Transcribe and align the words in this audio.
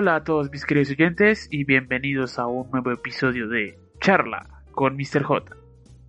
Hola 0.00 0.16
a 0.16 0.24
todos 0.24 0.50
mis 0.50 0.64
queridos 0.64 0.92
oyentes 0.92 1.46
y 1.50 1.64
bienvenidos 1.64 2.38
a 2.38 2.46
un 2.46 2.70
nuevo 2.70 2.90
episodio 2.90 3.46
de 3.48 3.78
Charla 4.00 4.48
con 4.72 4.96
Mr. 4.96 5.22
J. 5.22 5.54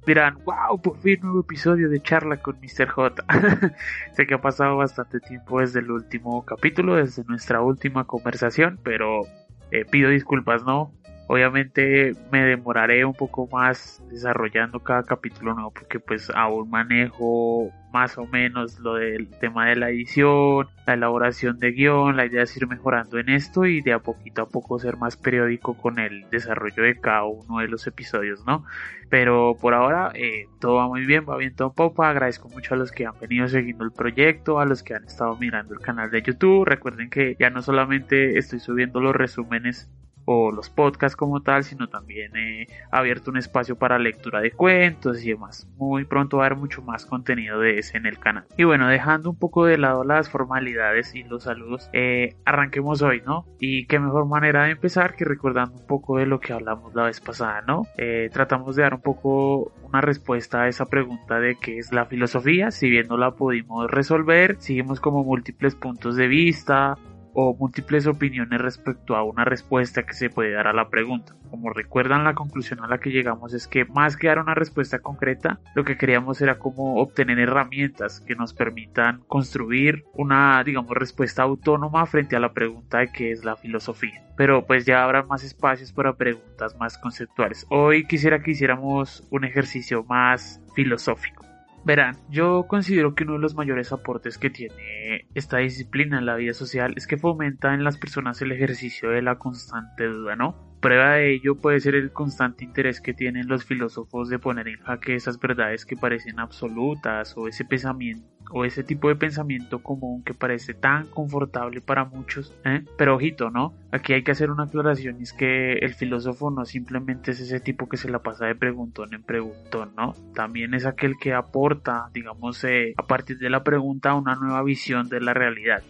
Dirán, 0.08 0.38
wow, 0.46 0.82
por 0.82 0.98
fin 1.00 1.20
nuevo 1.22 1.42
episodio 1.42 1.90
de 1.90 2.02
Charla 2.02 2.38
con 2.38 2.58
Mr. 2.62 2.88
J. 2.88 3.26
sé 4.14 4.26
que 4.26 4.36
ha 4.36 4.40
pasado 4.40 4.78
bastante 4.78 5.20
tiempo 5.20 5.60
desde 5.60 5.82
el 5.82 5.92
último 5.92 6.46
capítulo, 6.46 6.96
desde 6.96 7.26
nuestra 7.26 7.62
última 7.62 8.06
conversación, 8.06 8.80
pero 8.82 9.24
eh, 9.72 9.84
pido 9.84 10.10
disculpas, 10.10 10.64
¿no? 10.64 10.94
Obviamente 11.32 12.12
me 12.30 12.44
demoraré 12.44 13.06
un 13.06 13.14
poco 13.14 13.48
más 13.48 14.04
desarrollando 14.10 14.82
cada 14.82 15.04
capítulo 15.04 15.54
nuevo 15.54 15.72
porque 15.72 15.98
pues 15.98 16.30
aún 16.36 16.70
manejo 16.70 17.72
más 17.94 18.18
o 18.18 18.26
menos 18.26 18.78
lo 18.80 18.96
del 18.96 19.30
tema 19.40 19.70
de 19.70 19.78
la 19.78 19.92
edición, 19.92 20.68
la 20.86 20.96
elaboración 20.96 21.58
de 21.58 21.72
guion, 21.72 22.18
la 22.18 22.26
idea 22.26 22.44
es 22.44 22.58
ir 22.58 22.68
mejorando 22.68 23.18
en 23.18 23.30
esto 23.30 23.66
y 23.66 23.80
de 23.82 23.94
a 23.94 24.00
poquito 24.00 24.42
a 24.42 24.50
poco 24.50 24.78
ser 24.78 24.98
más 24.98 25.16
periódico 25.16 25.78
con 25.78 26.00
el 26.00 26.30
desarrollo 26.30 26.84
de 26.84 27.00
cada 27.00 27.24
uno 27.24 27.60
de 27.60 27.70
los 27.70 27.88
episodios, 27.88 28.46
¿no? 28.46 28.66
Pero 29.10 29.56
por 29.56 29.74
ahora 29.74 30.12
eh, 30.14 30.48
todo 30.60 30.76
va 30.76 30.90
muy 30.90 31.06
bien, 31.06 31.24
va 31.30 31.38
bien 31.38 31.56
todo 31.56 31.72
popa, 31.72 32.10
agradezco 32.10 32.50
mucho 32.50 32.74
a 32.74 32.78
los 32.78 32.92
que 32.92 33.06
han 33.06 33.18
venido 33.22 33.48
siguiendo 33.48 33.86
el 33.86 33.94
proyecto, 33.94 34.60
a 34.60 34.66
los 34.66 34.84
que 34.84 34.96
han 34.96 35.06
estado 35.06 35.38
mirando 35.38 35.76
el 35.76 35.80
canal 35.80 36.12
de 36.12 36.24
YouTube, 36.24 36.66
recuerden 36.66 37.10
que 37.10 37.38
ya 37.40 37.50
no 37.50 37.62
solamente 37.62 38.38
estoy 38.38 38.60
subiendo 38.60 39.00
los 39.00 39.16
resúmenes 39.16 39.90
o 40.32 40.52
los 40.52 40.70
podcasts 40.70 41.16
como 41.16 41.42
tal, 41.42 41.64
sino 41.64 41.88
también 41.88 42.36
he 42.36 42.68
abierto 42.92 43.32
un 43.32 43.38
espacio 43.38 43.78
para 43.78 44.00
lectura 44.00 44.40
de 44.42 44.52
cuentos 44.52 45.24
y 45.24 45.30
demás. 45.30 45.68
Muy 45.78 46.06
pronto 46.06 46.38
va 46.38 46.44
a 46.44 46.46
haber 46.48 46.58
mucho 46.58 46.82
más 46.82 47.06
contenido 47.06 47.60
de 47.60 47.80
ese 47.80 47.98
en 47.98 48.06
el 48.06 48.20
canal. 48.20 48.46
Y 48.58 48.64
bueno, 48.64 48.88
dejando 48.88 49.30
un 49.30 49.38
poco 49.38 49.66
de 49.66 49.78
lado 49.78 50.04
las 50.04 50.30
formalidades 50.30 51.14
y 51.16 51.24
los 51.24 51.44
saludos, 51.44 51.90
eh, 51.94 52.36
arranquemos 52.46 53.02
hoy, 53.02 53.22
¿no? 53.26 53.46
Y 53.60 53.86
qué 53.88 54.00
mejor 54.00 54.26
manera 54.26 54.64
de 54.66 54.72
empezar 54.72 55.16
que 55.16 55.26
recordando 55.26 55.76
un 55.76 55.88
poco 55.88 56.18
de 56.18 56.26
lo 56.26 56.40
que 56.40 56.54
hablamos 56.54 56.94
la 56.96 57.04
vez 57.04 57.20
pasada, 57.20 57.62
¿no? 57.62 57.88
Eh, 57.98 58.30
tratamos 58.32 58.76
de 58.76 58.84
dar 58.84 58.94
un 58.94 59.02
poco 59.02 59.72
una 59.84 60.02
respuesta 60.02 60.64
a 60.64 60.68
esa 60.68 60.86
pregunta 60.86 61.40
de 61.40 61.56
qué 61.56 61.78
es 61.78 61.92
la 61.92 62.06
filosofía, 62.06 62.72
si 62.72 62.90
bien 62.90 63.08
no 63.08 63.18
la 63.18 63.32
pudimos 63.32 63.90
resolver, 63.92 64.56
seguimos 64.60 65.00
como 65.00 65.24
múltiples 65.24 65.76
puntos 65.76 66.16
de 66.16 66.28
vista, 66.28 66.98
o 67.34 67.56
múltiples 67.56 68.08
opiniones 68.08 68.62
respecto 68.62 69.16
a 69.16 69.24
una 69.24 69.46
respuesta 69.46 70.04
que 70.04 70.14
se 70.14 70.30
puede 70.30 70.52
dar 70.52 70.68
a 70.68 70.74
la 70.74 70.90
pregunta. 70.90 71.36
Como 71.50 71.70
recuerdan, 71.70 72.24
la 72.24 72.34
conclusión 72.34 72.84
a 72.84 72.88
la 72.88 73.00
que 73.00 73.12
llegamos 73.12 73.54
es 73.54 73.68
que 73.68 73.86
más 73.86 74.18
que 74.18 74.28
dar 74.28 74.40
una 74.40 74.56
respuesta 74.56 75.00
concreta, 75.00 75.60
lo 75.76 75.84
que 75.84 75.98
queríamos 75.98 76.42
era 76.42 76.60
como 76.60 76.96
obtener 77.02 77.40
herramientas 77.40 78.22
que 78.22 78.36
nos 78.36 78.54
permitan 78.54 79.24
construir 79.28 80.06
una, 80.14 80.64
digamos, 80.64 80.92
respuesta 80.92 81.44
autónoma 81.44 82.06
frente 82.06 82.36
a 82.36 82.40
la 82.40 82.54
pregunta 82.54 83.00
de 83.00 83.12
qué 83.12 83.32
es 83.32 83.44
la 83.44 83.56
filosofía. 83.56 84.24
Pero 84.38 84.66
pues 84.66 84.86
ya 84.86 85.04
habrá 85.04 85.24
más 85.24 85.44
espacios 85.44 85.92
para 85.92 86.16
preguntas 86.16 86.76
más 86.80 86.98
conceptuales. 86.98 87.66
Hoy 87.70 88.06
quisiera 88.06 88.42
que 88.42 88.52
hiciéramos 88.52 89.28
un 89.30 89.44
ejercicio 89.44 90.04
más 90.04 90.62
filosófico. 90.76 91.51
Verán, 91.84 92.16
yo 92.30 92.68
considero 92.68 93.16
que 93.16 93.24
uno 93.24 93.34
de 93.34 93.40
los 93.40 93.56
mayores 93.56 93.92
aportes 93.92 94.38
que 94.38 94.52
tiene 94.52 95.28
esta 95.34 95.58
disciplina 95.58 96.20
en 96.20 96.28
la 96.28 96.36
vida 96.36 96.54
social 96.54 96.94
es 96.96 97.08
que 97.08 97.18
fomenta 97.18 97.74
en 97.74 97.84
las 97.84 97.98
personas 97.98 98.40
el 98.42 98.52
ejercicio 98.52 99.10
de 99.10 99.24
la 99.24 99.40
constante 99.40 100.06
duda, 100.06 100.36
¿no? 100.36 100.71
Prueba 100.82 101.12
de 101.12 101.36
ello 101.36 101.56
puede 101.56 101.80
ser 101.80 101.94
el 101.94 102.12
constante 102.12 102.66
interés 102.66 103.02
que 103.02 103.14
tienen 103.14 103.48
los 103.48 103.64
filósofos 103.64 104.30
de 104.30 104.40
poner 104.40 104.68
en 104.68 104.80
jaque 104.80 105.14
esas 105.14 105.40
verdades 105.40 105.86
que 105.86 105.96
parecen 105.96 106.40
absolutas 106.40 107.38
o 107.38 107.48
ese 107.48 107.66
pensamiento 107.66 108.28
o 108.50 108.66
ese 108.66 108.84
tipo 108.84 109.08
de 109.08 109.16
pensamiento 109.16 109.82
común 109.84 110.24
que 110.24 110.34
parece 110.34 110.74
tan 110.74 111.06
confortable 111.08 111.82
para 111.82 112.06
muchos. 112.06 112.58
¿eh? 112.66 112.84
Pero 112.98 113.16
ojito, 113.16 113.50
¿no? 113.50 113.74
Aquí 113.92 114.14
hay 114.14 114.24
que 114.24 114.32
hacer 114.32 114.52
una 114.52 114.64
aclaración 114.64 115.20
y 115.20 115.24
es 115.24 115.34
que 115.34 115.74
el 115.74 115.94
filósofo 115.94 116.52
no 116.52 116.66
simplemente 116.66 117.32
es 117.32 117.40
ese 117.40 117.60
tipo 117.60 117.88
que 117.88 117.98
se 117.98 118.10
la 118.10 118.20
pasa 118.20 118.48
de 118.48 118.56
preguntón 118.56 119.14
en 119.14 119.24
preguntón, 119.24 119.94
¿no? 119.96 120.16
También 120.34 120.74
es 120.74 120.86
aquel 120.86 121.16
que 121.18 121.34
aporta, 121.34 122.10
digamos, 122.14 122.64
eh, 122.64 122.94
a 122.98 123.06
partir 123.06 123.38
de 123.38 123.50
la 123.50 123.64
pregunta 123.64 124.16
una 124.16 124.36
nueva 124.36 124.64
visión 124.64 125.10
de 125.10 125.22
la 125.22 125.34
realidad 125.34 125.84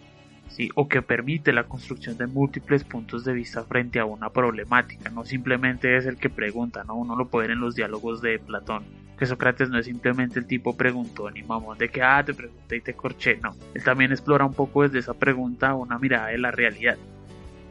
o 0.74 0.88
que 0.88 1.02
permite 1.02 1.52
la 1.52 1.64
construcción 1.64 2.16
de 2.16 2.26
múltiples 2.26 2.84
puntos 2.84 3.24
de 3.24 3.32
vista 3.32 3.64
frente 3.64 3.98
a 3.98 4.04
una 4.04 4.30
problemática, 4.30 5.10
no 5.10 5.24
simplemente 5.24 5.96
es 5.96 6.06
el 6.06 6.16
que 6.16 6.30
pregunta, 6.30 6.84
¿no? 6.84 6.94
uno 6.94 7.16
lo 7.16 7.28
puede 7.28 7.48
ver 7.48 7.56
en 7.56 7.60
los 7.60 7.74
diálogos 7.74 8.20
de 8.22 8.38
Platón, 8.38 8.84
que 9.18 9.26
Sócrates 9.26 9.70
no 9.70 9.78
es 9.78 9.86
simplemente 9.86 10.38
el 10.38 10.46
tipo 10.46 10.76
preguntón 10.76 11.36
y 11.36 11.42
mamón 11.42 11.78
de 11.78 11.88
que, 11.88 12.02
ah, 12.02 12.22
te 12.24 12.34
pregunté 12.34 12.76
y 12.76 12.80
te 12.80 12.94
corché, 12.94 13.38
no, 13.42 13.54
él 13.74 13.82
también 13.82 14.12
explora 14.12 14.44
un 14.44 14.54
poco 14.54 14.82
desde 14.82 14.98
esa 14.98 15.14
pregunta 15.14 15.74
una 15.74 15.98
mirada 15.98 16.28
de 16.28 16.38
la 16.38 16.50
realidad. 16.50 16.96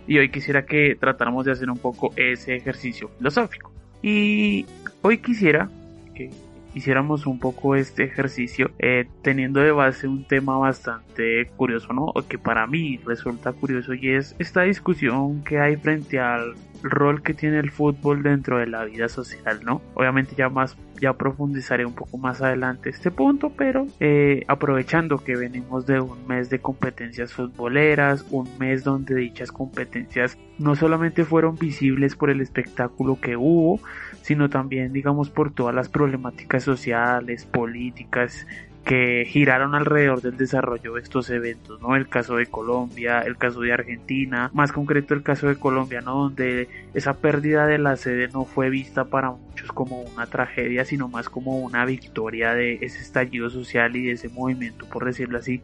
Y 0.07 0.17
hoy 0.17 0.29
quisiera 0.29 0.65
que 0.65 0.95
tratáramos 0.99 1.45
de 1.45 1.51
hacer 1.51 1.69
un 1.69 1.77
poco 1.77 2.11
ese 2.15 2.55
ejercicio 2.55 3.09
filosófico. 3.17 3.71
Y 4.01 4.65
hoy 5.03 5.19
quisiera 5.19 5.69
que 6.15 6.31
hiciéramos 6.73 7.25
un 7.25 7.39
poco 7.39 7.75
este 7.75 8.03
ejercicio 8.03 8.71
eh, 8.79 9.07
teniendo 9.21 9.59
de 9.59 9.71
base 9.71 10.07
un 10.07 10.23
tema 10.23 10.57
bastante 10.57 11.47
curioso, 11.57 11.93
¿no? 11.93 12.05
O 12.15 12.23
que 12.27 12.37
para 12.37 12.67
mí 12.67 12.99
resulta 13.05 13.53
curioso 13.53 13.93
y 13.93 14.09
es 14.09 14.35
esta 14.39 14.61
discusión 14.63 15.43
que 15.43 15.59
hay 15.59 15.75
frente 15.75 16.19
al 16.19 16.55
rol 16.83 17.21
que 17.21 17.33
tiene 17.33 17.59
el 17.59 17.71
fútbol 17.71 18.23
dentro 18.23 18.57
de 18.57 18.67
la 18.67 18.85
vida 18.85 19.09
social, 19.09 19.61
¿no? 19.63 19.81
Obviamente 19.93 20.35
ya 20.35 20.49
más 20.49 20.77
ya 21.01 21.13
profundizaré 21.13 21.85
un 21.85 21.95
poco 21.95 22.19
más 22.19 22.41
adelante 22.41 22.91
este 22.91 23.09
punto, 23.09 23.51
pero 23.57 23.87
eh, 23.99 24.43
aprovechando 24.47 25.17
que 25.17 25.35
venimos 25.35 25.87
de 25.87 25.99
un 25.99 26.27
mes 26.27 26.51
de 26.51 26.59
competencias 26.59 27.33
futboleras, 27.33 28.23
un 28.29 28.47
mes 28.59 28.83
donde 28.83 29.15
dichas 29.15 29.51
competencias 29.51 30.37
no 30.59 30.75
solamente 30.75 31.25
fueron 31.25 31.55
visibles 31.55 32.15
por 32.15 32.29
el 32.29 32.39
espectáculo 32.39 33.19
que 33.19 33.35
hubo, 33.35 33.79
sino 34.21 34.49
también 34.49 34.93
digamos 34.93 35.31
por 35.31 35.51
todas 35.51 35.73
las 35.73 35.89
problemáticas 35.89 36.63
sociales, 36.63 37.45
políticas, 37.45 38.45
que 38.85 39.25
giraron 39.27 39.75
alrededor 39.75 40.21
del 40.21 40.37
desarrollo 40.37 40.95
de 40.95 41.01
estos 41.01 41.29
eventos, 41.29 41.79
¿no? 41.81 41.95
El 41.95 42.09
caso 42.09 42.37
de 42.37 42.47
Colombia, 42.47 43.21
el 43.21 43.37
caso 43.37 43.61
de 43.61 43.73
Argentina, 43.73 44.49
más 44.53 44.71
concreto 44.71 45.13
el 45.13 45.21
caso 45.21 45.47
de 45.47 45.55
Colombia, 45.55 46.01
¿no? 46.01 46.15
Donde 46.15 46.67
esa 46.93 47.13
pérdida 47.13 47.67
de 47.67 47.77
la 47.77 47.95
sede 47.95 48.27
no 48.29 48.45
fue 48.45 48.69
vista 48.69 49.05
para 49.05 49.31
muchos 49.31 49.71
como 49.71 50.01
una 50.01 50.25
tragedia, 50.25 50.83
sino 50.83 51.07
más 51.07 51.29
como 51.29 51.59
una 51.59 51.85
victoria 51.85 52.53
de 52.53 52.79
ese 52.81 52.99
estallido 52.99 53.49
social 53.49 53.95
y 53.95 54.05
de 54.07 54.13
ese 54.13 54.29
movimiento, 54.29 54.87
por 54.87 55.05
decirlo 55.05 55.37
así, 55.37 55.61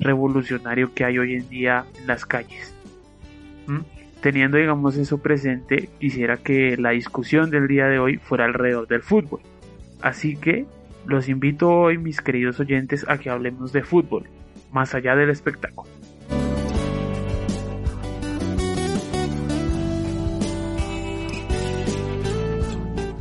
revolucionario 0.00 0.92
que 0.92 1.04
hay 1.04 1.18
hoy 1.18 1.34
en 1.34 1.48
día 1.48 1.84
en 1.98 2.08
las 2.08 2.26
calles. 2.26 2.74
¿Mm? 3.68 3.80
Teniendo, 4.20 4.58
digamos, 4.58 4.96
eso 4.96 5.18
presente, 5.18 5.88
quisiera 6.00 6.36
que 6.36 6.76
la 6.76 6.90
discusión 6.90 7.50
del 7.50 7.68
día 7.68 7.86
de 7.86 8.00
hoy 8.00 8.16
fuera 8.16 8.44
alrededor 8.44 8.88
del 8.88 9.02
fútbol. 9.02 9.40
Así 10.02 10.36
que 10.36 10.66
los 11.06 11.28
invito 11.28 11.70
hoy, 11.70 11.98
mis 11.98 12.20
queridos 12.20 12.60
oyentes, 12.60 13.08
a 13.08 13.18
que 13.18 13.30
hablemos 13.30 13.72
de 13.72 13.82
fútbol, 13.82 14.24
más 14.72 14.94
allá 14.94 15.14
del 15.14 15.30
espectáculo. 15.30 15.90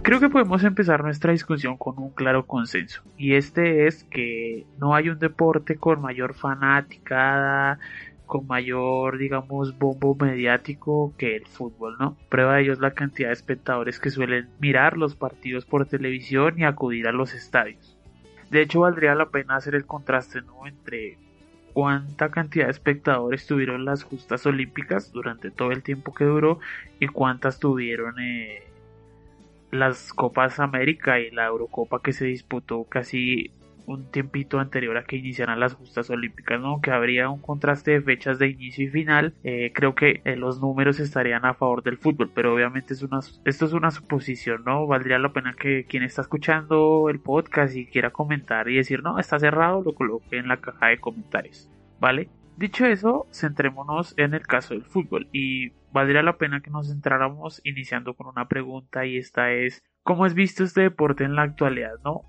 Creo 0.02 0.20
que 0.20 0.30
podemos 0.30 0.64
empezar 0.64 1.04
nuestra 1.04 1.32
discusión 1.32 1.78
con 1.78 1.98
un 1.98 2.12
claro 2.12 2.46
consenso, 2.46 3.02
y 3.18 3.34
este 3.34 3.88
es 3.88 4.04
que 4.04 4.68
no 4.78 4.94
hay 4.94 5.10
un 5.10 5.18
deporte 5.18 5.78
con 5.78 6.00
mayor 6.00 6.36
fanática, 6.36 7.80
con 8.26 8.48
mayor, 8.48 9.18
digamos, 9.18 9.78
bombo 9.78 10.16
mediático 10.16 11.14
que 11.18 11.36
el 11.36 11.46
fútbol, 11.46 11.96
¿no? 12.00 12.18
Prueba 12.30 12.56
de 12.56 12.64
ello 12.64 12.74
es 12.74 12.80
la 12.80 12.92
cantidad 12.92 13.30
de 13.30 13.34
espectadores 13.34 14.00
que 14.00 14.10
suelen 14.10 14.50
mirar 14.60 14.98
los 14.98 15.16
partidos 15.16 15.66
por 15.66 15.86
televisión 15.88 16.60
y 16.60 16.64
acudir 16.64 17.08
a 17.08 17.12
los 17.12 17.34
estadios. 17.34 17.98
De 18.50 18.62
hecho, 18.62 18.82
valdría 18.82 19.16
la 19.16 19.30
pena 19.30 19.56
hacer 19.56 19.76
el 19.76 19.86
contraste, 19.86 20.42
¿no? 20.42 20.68
Entre 20.68 21.18
cuánta 21.74 22.30
cantidad 22.30 22.66
de 22.66 22.72
espectadores 22.72 23.46
tuvieron 23.48 23.84
las 23.84 24.04
justas 24.04 24.46
olímpicas 24.46 25.12
durante 25.12 25.52
todo 25.52 25.72
el 25.72 25.84
tiempo 25.84 26.14
que 26.14 26.24
duró 26.24 26.60
y 27.00 27.08
cuántas 27.08 27.60
tuvieron 27.60 28.20
eh, 28.20 28.64
las 29.72 30.14
Copas 30.14 30.60
América 30.60 31.20
y 31.20 31.32
la 31.32 31.48
Eurocopa 31.48 32.02
que 32.02 32.14
se 32.14 32.26
disputó 32.26 32.86
casi 32.86 33.52
un 33.88 34.12
tiempito 34.12 34.60
anterior 34.60 34.98
a 34.98 35.04
que 35.04 35.18
iniciaran 35.18 35.60
las 35.60 35.74
justas 35.74 36.10
olímpicas, 36.10 36.60
¿no? 36.60 36.82
Que 36.82 36.92
habría 36.92 37.30
un 37.30 37.42
contraste 37.42 37.92
de 37.92 38.02
fechas 38.02 38.40
de 38.40 38.50
inicio 38.50 38.86
y 38.86 38.90
final. 38.90 39.34
Eh, 39.44 39.72
creo 39.74 39.96
que 39.96 40.22
eh, 40.26 40.36
los 40.36 40.62
números 40.62 41.00
estarían 41.00 41.46
a 41.46 41.54
favor 41.54 41.84
del 41.84 41.98
fútbol, 41.98 42.32
pero 42.34 42.54
obviamente 42.54 42.94
es 42.94 43.02
una, 43.04 43.20
esto 43.46 43.66
es 43.66 43.74
una 43.74 43.92
suposición, 43.92 44.64
¿no? 44.66 44.88
Valdría 44.88 45.20
la 45.20 45.34
pena 45.34 45.54
que 45.54 45.86
quien 45.86 46.04
está 46.04 46.22
escuchando 46.22 47.10
el 47.10 47.20
podcast 47.20 47.76
y 47.76 47.88
quiera 47.88 48.12
comentar 48.12 48.70
y 48.70 48.76
decir, 48.76 49.04
no, 49.04 49.20
está 49.20 49.40
cerrado, 49.40 49.82
lo 49.84 49.94
coloque 49.94 50.38
en 50.38 50.48
la 50.48 50.58
caja 50.58 50.88
de 50.88 51.00
comentarios, 51.00 51.70
¿vale? 52.00 52.30
Dicho 52.58 52.86
eso, 52.86 53.28
centrémonos 53.34 54.14
en 54.18 54.34
el 54.34 54.48
caso 54.48 54.74
del 54.74 54.86
fútbol 54.86 55.28
y 55.34 55.72
valdría 55.92 56.24
la 56.24 56.38
pena 56.38 56.62
que 56.62 56.72
nos 56.72 56.88
centráramos 56.88 57.60
iniciando 57.66 58.14
con 58.14 58.28
una 58.28 58.48
pregunta 58.48 59.06
y 59.06 59.18
esta 59.18 59.52
es, 59.52 59.84
¿cómo 60.04 60.26
es 60.26 60.34
visto 60.34 60.64
este 60.64 60.82
deporte 60.82 61.26
en 61.26 61.36
la 61.36 61.42
actualidad, 61.42 61.96
no? 62.06 62.22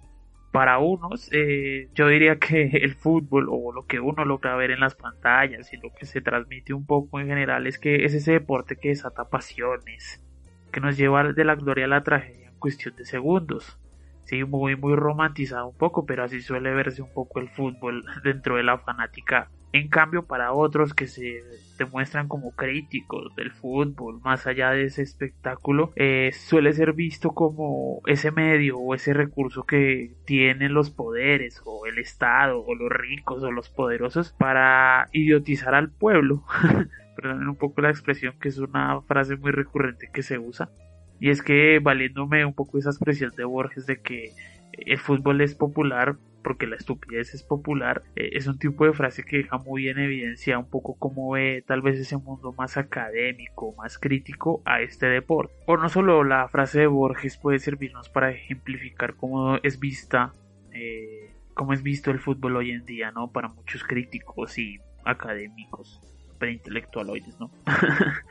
Para 0.57 0.79
unos, 0.79 1.29
eh, 1.33 1.91
yo 1.95 2.09
diría 2.09 2.39
que 2.39 2.63
el 2.83 2.95
fútbol 2.95 3.49
o 3.51 3.73
lo 3.73 3.85
que 3.85 4.01
uno 4.01 4.25
logra 4.25 4.57
ver 4.57 4.71
en 4.71 4.81
las 4.81 4.95
pantallas 4.95 5.71
y 5.75 5.77
lo 5.77 5.93
que 5.93 6.07
se 6.07 6.23
transmite 6.23 6.73
un 6.73 6.87
poco 6.87 7.21
en 7.21 7.27
general 7.27 7.67
es 7.67 7.79
que 7.79 8.07
es 8.07 8.15
ese 8.15 8.33
deporte 8.33 8.77
que 8.77 8.89
desata 8.89 9.29
pasiones, 9.29 10.25
que 10.73 10.81
nos 10.81 10.97
lleva 10.97 11.31
de 11.31 11.45
la 11.45 11.57
gloria 11.57 11.85
a 11.85 11.89
la 11.89 12.03
tragedia 12.03 12.49
en 12.49 12.59
cuestión 12.59 12.97
de 12.97 13.05
segundos. 13.05 13.79
Sí, 14.25 14.45
muy, 14.45 14.77
muy 14.77 14.97
romantizado 14.97 15.69
un 15.69 15.77
poco, 15.77 16.07
pero 16.07 16.25
así 16.25 16.41
suele 16.41 16.73
verse 16.73 17.03
un 17.03 17.13
poco 17.13 17.39
el 17.39 17.51
fútbol 17.51 18.07
dentro 18.25 18.57
de 18.57 18.63
la 18.63 18.79
fanática 18.79 19.51
en 19.73 19.89
cambio, 19.89 20.27
para 20.27 20.53
otros 20.53 20.95
que 20.95 21.07
se 21.07 21.43
demuestran 21.79 22.29
como 22.29 22.53
críticos 22.53 23.35
del 23.37 23.53
fútbol, 23.53 24.21
más 24.23 24.47
allá 24.47 24.71
de 24.71 24.85
ese 24.85 25.03
espectáculo, 25.03 25.93
eh, 25.97 26.31
suele 26.33 26.73
ser 26.73 26.93
visto 26.95 27.33
como 27.33 28.01
ese 28.07 28.31
medio 28.31 28.79
o 28.79 28.95
ese 28.95 29.13
recurso 29.13 29.65
que 29.65 30.15
tienen 30.25 30.73
los 30.73 30.91
poderes 30.91 31.61
o 31.65 31.87
el 31.87 31.99
Estado 31.99 32.65
o 32.65 32.75
los 32.75 32.91
ricos 32.91 33.43
o 33.43 33.51
los 33.51 33.69
poderosos 33.69 34.33
para 34.39 35.09
idiotizar 35.13 35.75
al 35.75 35.91
pueblo. 35.91 36.45
Perdonen 37.17 37.49
un 37.49 37.57
poco 37.57 37.81
la 37.83 37.91
expresión 37.91 38.35
que 38.41 38.49
es 38.49 38.59
una 38.59 39.01
frase 39.03 39.37
muy 39.37 39.51
recurrente 39.51 40.11
que 40.13 40.23
se 40.23 40.39
usa. 40.39 40.71
Y 41.19 41.31
es 41.31 41.43
que 41.43 41.79
valiéndome 41.81 42.45
un 42.45 42.55
poco 42.55 42.79
esa 42.79 42.91
expresión 42.91 43.33
de 43.37 43.45
Borges 43.45 43.87
de 43.87 44.01
que 44.01 44.33
el 44.79 44.99
fútbol 44.99 45.41
es 45.41 45.55
popular 45.55 46.17
porque 46.43 46.69
la 46.69 46.77
estupidez 46.77 47.35
es 47.35 47.43
popular, 47.43 48.05
eh, 48.15 48.31
es 48.35 48.47
un 48.47 48.57
tipo 48.57 48.85
de 48.85 48.93
frase 48.93 49.25
que 49.25 49.39
deja 49.39 49.59
muy 49.59 49.89
en 49.89 49.99
evidencia 49.99 50.59
un 50.59 50.71
poco 50.71 50.95
cómo 50.97 51.33
ve 51.33 51.65
tal 51.67 51.83
vez 51.83 51.99
ese 51.99 52.17
mundo 52.17 52.53
más 52.53 52.77
académico, 52.77 53.75
más 53.77 53.99
crítico 53.99 54.63
a 54.65 54.81
este 54.81 55.07
deporte. 55.07 55.53
O 55.67 55.77
no 55.77 55.89
solo 55.89 56.23
la 56.23 56.47
frase 56.47 56.81
de 56.81 56.87
Borges 56.87 57.37
puede 57.37 57.59
servirnos 57.59 58.09
para 58.09 58.31
ejemplificar 58.31 59.17
cómo 59.17 59.57
es 59.65 59.81
vista, 59.81 60.33
eh, 60.73 61.33
cómo 61.53 61.73
es 61.73 61.83
visto 61.83 62.13
el 62.13 62.21
fútbol 62.21 62.57
hoy 62.57 62.71
en 62.71 62.85
día, 62.85 63.11
¿no? 63.11 63.33
Para 63.33 63.49
muchos 63.49 63.83
críticos 63.83 64.57
y 64.57 64.79
académicos 65.05 66.01
intelectualoides, 66.45 67.41
¿no? 67.41 67.51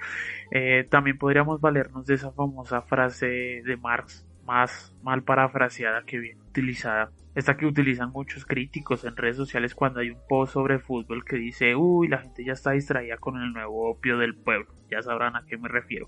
Eh, 0.51 0.85
también 0.91 1.17
podríamos 1.17 1.59
valernos 1.59 2.05
de 2.05 2.13
esa 2.13 2.31
famosa 2.31 2.83
frase 2.83 3.63
de 3.65 3.77
Marx, 3.77 4.27
más 4.45 4.95
mal 5.03 5.23
parafraseada 5.23 6.03
que 6.03 6.19
bien 6.19 6.39
utilizada, 6.41 7.11
esta 7.35 7.57
que 7.57 7.65
utilizan 7.65 8.11
muchos 8.11 8.45
críticos 8.45 9.03
en 9.03 9.15
redes 9.17 9.35
sociales 9.35 9.75
cuando 9.75 9.99
hay 9.99 10.09
un 10.09 10.19
post 10.29 10.53
sobre 10.53 10.79
fútbol 10.79 11.25
que 11.25 11.35
dice, 11.35 11.75
uy, 11.75 12.07
la 12.07 12.19
gente 12.19 12.45
ya 12.45 12.53
está 12.53 12.71
distraída 12.71 13.17
con 13.17 13.41
el 13.41 13.51
nuevo 13.51 13.89
opio 13.89 14.17
del 14.17 14.35
pueblo. 14.35 14.67
Ya 14.89 15.01
sabrán 15.01 15.35
a 15.35 15.43
qué 15.45 15.57
me 15.57 15.67
refiero. 15.67 16.07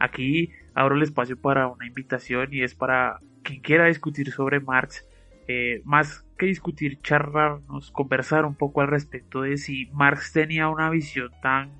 Aquí 0.00 0.50
abro 0.74 0.96
el 0.96 1.02
espacio 1.02 1.40
para 1.40 1.68
una 1.68 1.86
invitación 1.86 2.48
y 2.52 2.62
es 2.62 2.74
para 2.74 3.20
quien 3.44 3.60
quiera 3.60 3.86
discutir 3.86 4.32
sobre 4.32 4.58
Marx. 4.58 5.06
Eh, 5.46 5.82
más 5.84 6.24
que 6.38 6.46
discutir, 6.46 6.98
charlarnos, 7.02 7.92
conversar 7.92 8.44
un 8.44 8.56
poco 8.56 8.80
al 8.80 8.88
respecto 8.88 9.42
de 9.42 9.58
si 9.58 9.86
Marx 9.92 10.32
tenía 10.32 10.68
una 10.68 10.90
visión 10.90 11.30
tan, 11.40 11.70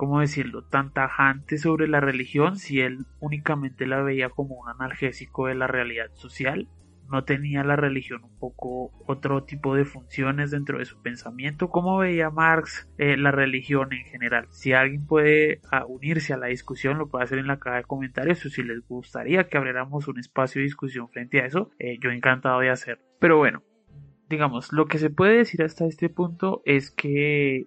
¿cómo 0.00 0.20
decirlo?, 0.20 0.62
tan 0.62 0.94
tajante 0.94 1.58
sobre 1.58 1.86
la 1.86 2.00
religión, 2.00 2.56
si 2.56 2.80
él 2.80 3.04
únicamente 3.20 3.86
la 3.86 4.00
veía 4.00 4.30
como 4.30 4.54
un 4.54 4.70
analgésico 4.70 5.46
de 5.46 5.54
la 5.54 5.66
realidad 5.66 6.06
social 6.14 6.68
no 7.10 7.24
tenía 7.24 7.62
la 7.64 7.76
religión 7.76 8.24
un 8.24 8.38
poco 8.38 8.92
otro 9.06 9.42
tipo 9.42 9.74
de 9.74 9.84
funciones 9.84 10.50
dentro 10.52 10.78
de 10.78 10.86
su 10.86 11.02
pensamiento. 11.02 11.68
¿Cómo 11.68 11.98
veía 11.98 12.30
Marx 12.30 12.88
eh, 12.96 13.18
la 13.18 13.30
religión 13.30 13.92
en 13.92 14.06
general? 14.06 14.46
Si 14.50 14.72
alguien 14.72 15.04
puede 15.04 15.60
ah, 15.70 15.84
unirse 15.86 16.32
a 16.32 16.38
la 16.38 16.46
discusión, 16.46 16.96
lo 16.96 17.08
puede 17.08 17.24
hacer 17.24 17.38
en 17.38 17.48
la 17.48 17.58
caja 17.58 17.78
de 17.78 17.82
comentarios 17.82 18.46
o 18.46 18.48
si 18.48 18.62
les 18.62 18.80
gustaría 18.88 19.48
que 19.48 19.58
abriéramos 19.58 20.08
un 20.08 20.18
espacio 20.18 20.60
de 20.60 20.66
discusión 20.66 21.08
frente 21.08 21.42
a 21.42 21.46
eso, 21.46 21.72
eh, 21.78 21.98
yo 22.00 22.10
encantado 22.10 22.60
de 22.60 22.70
hacer. 22.70 23.00
Pero 23.18 23.36
bueno, 23.36 23.64
digamos, 24.30 24.72
lo 24.72 24.86
que 24.86 24.98
se 24.98 25.10
puede 25.10 25.38
decir 25.38 25.62
hasta 25.62 25.84
este 25.84 26.08
punto 26.08 26.62
es 26.64 26.90
que 26.90 27.66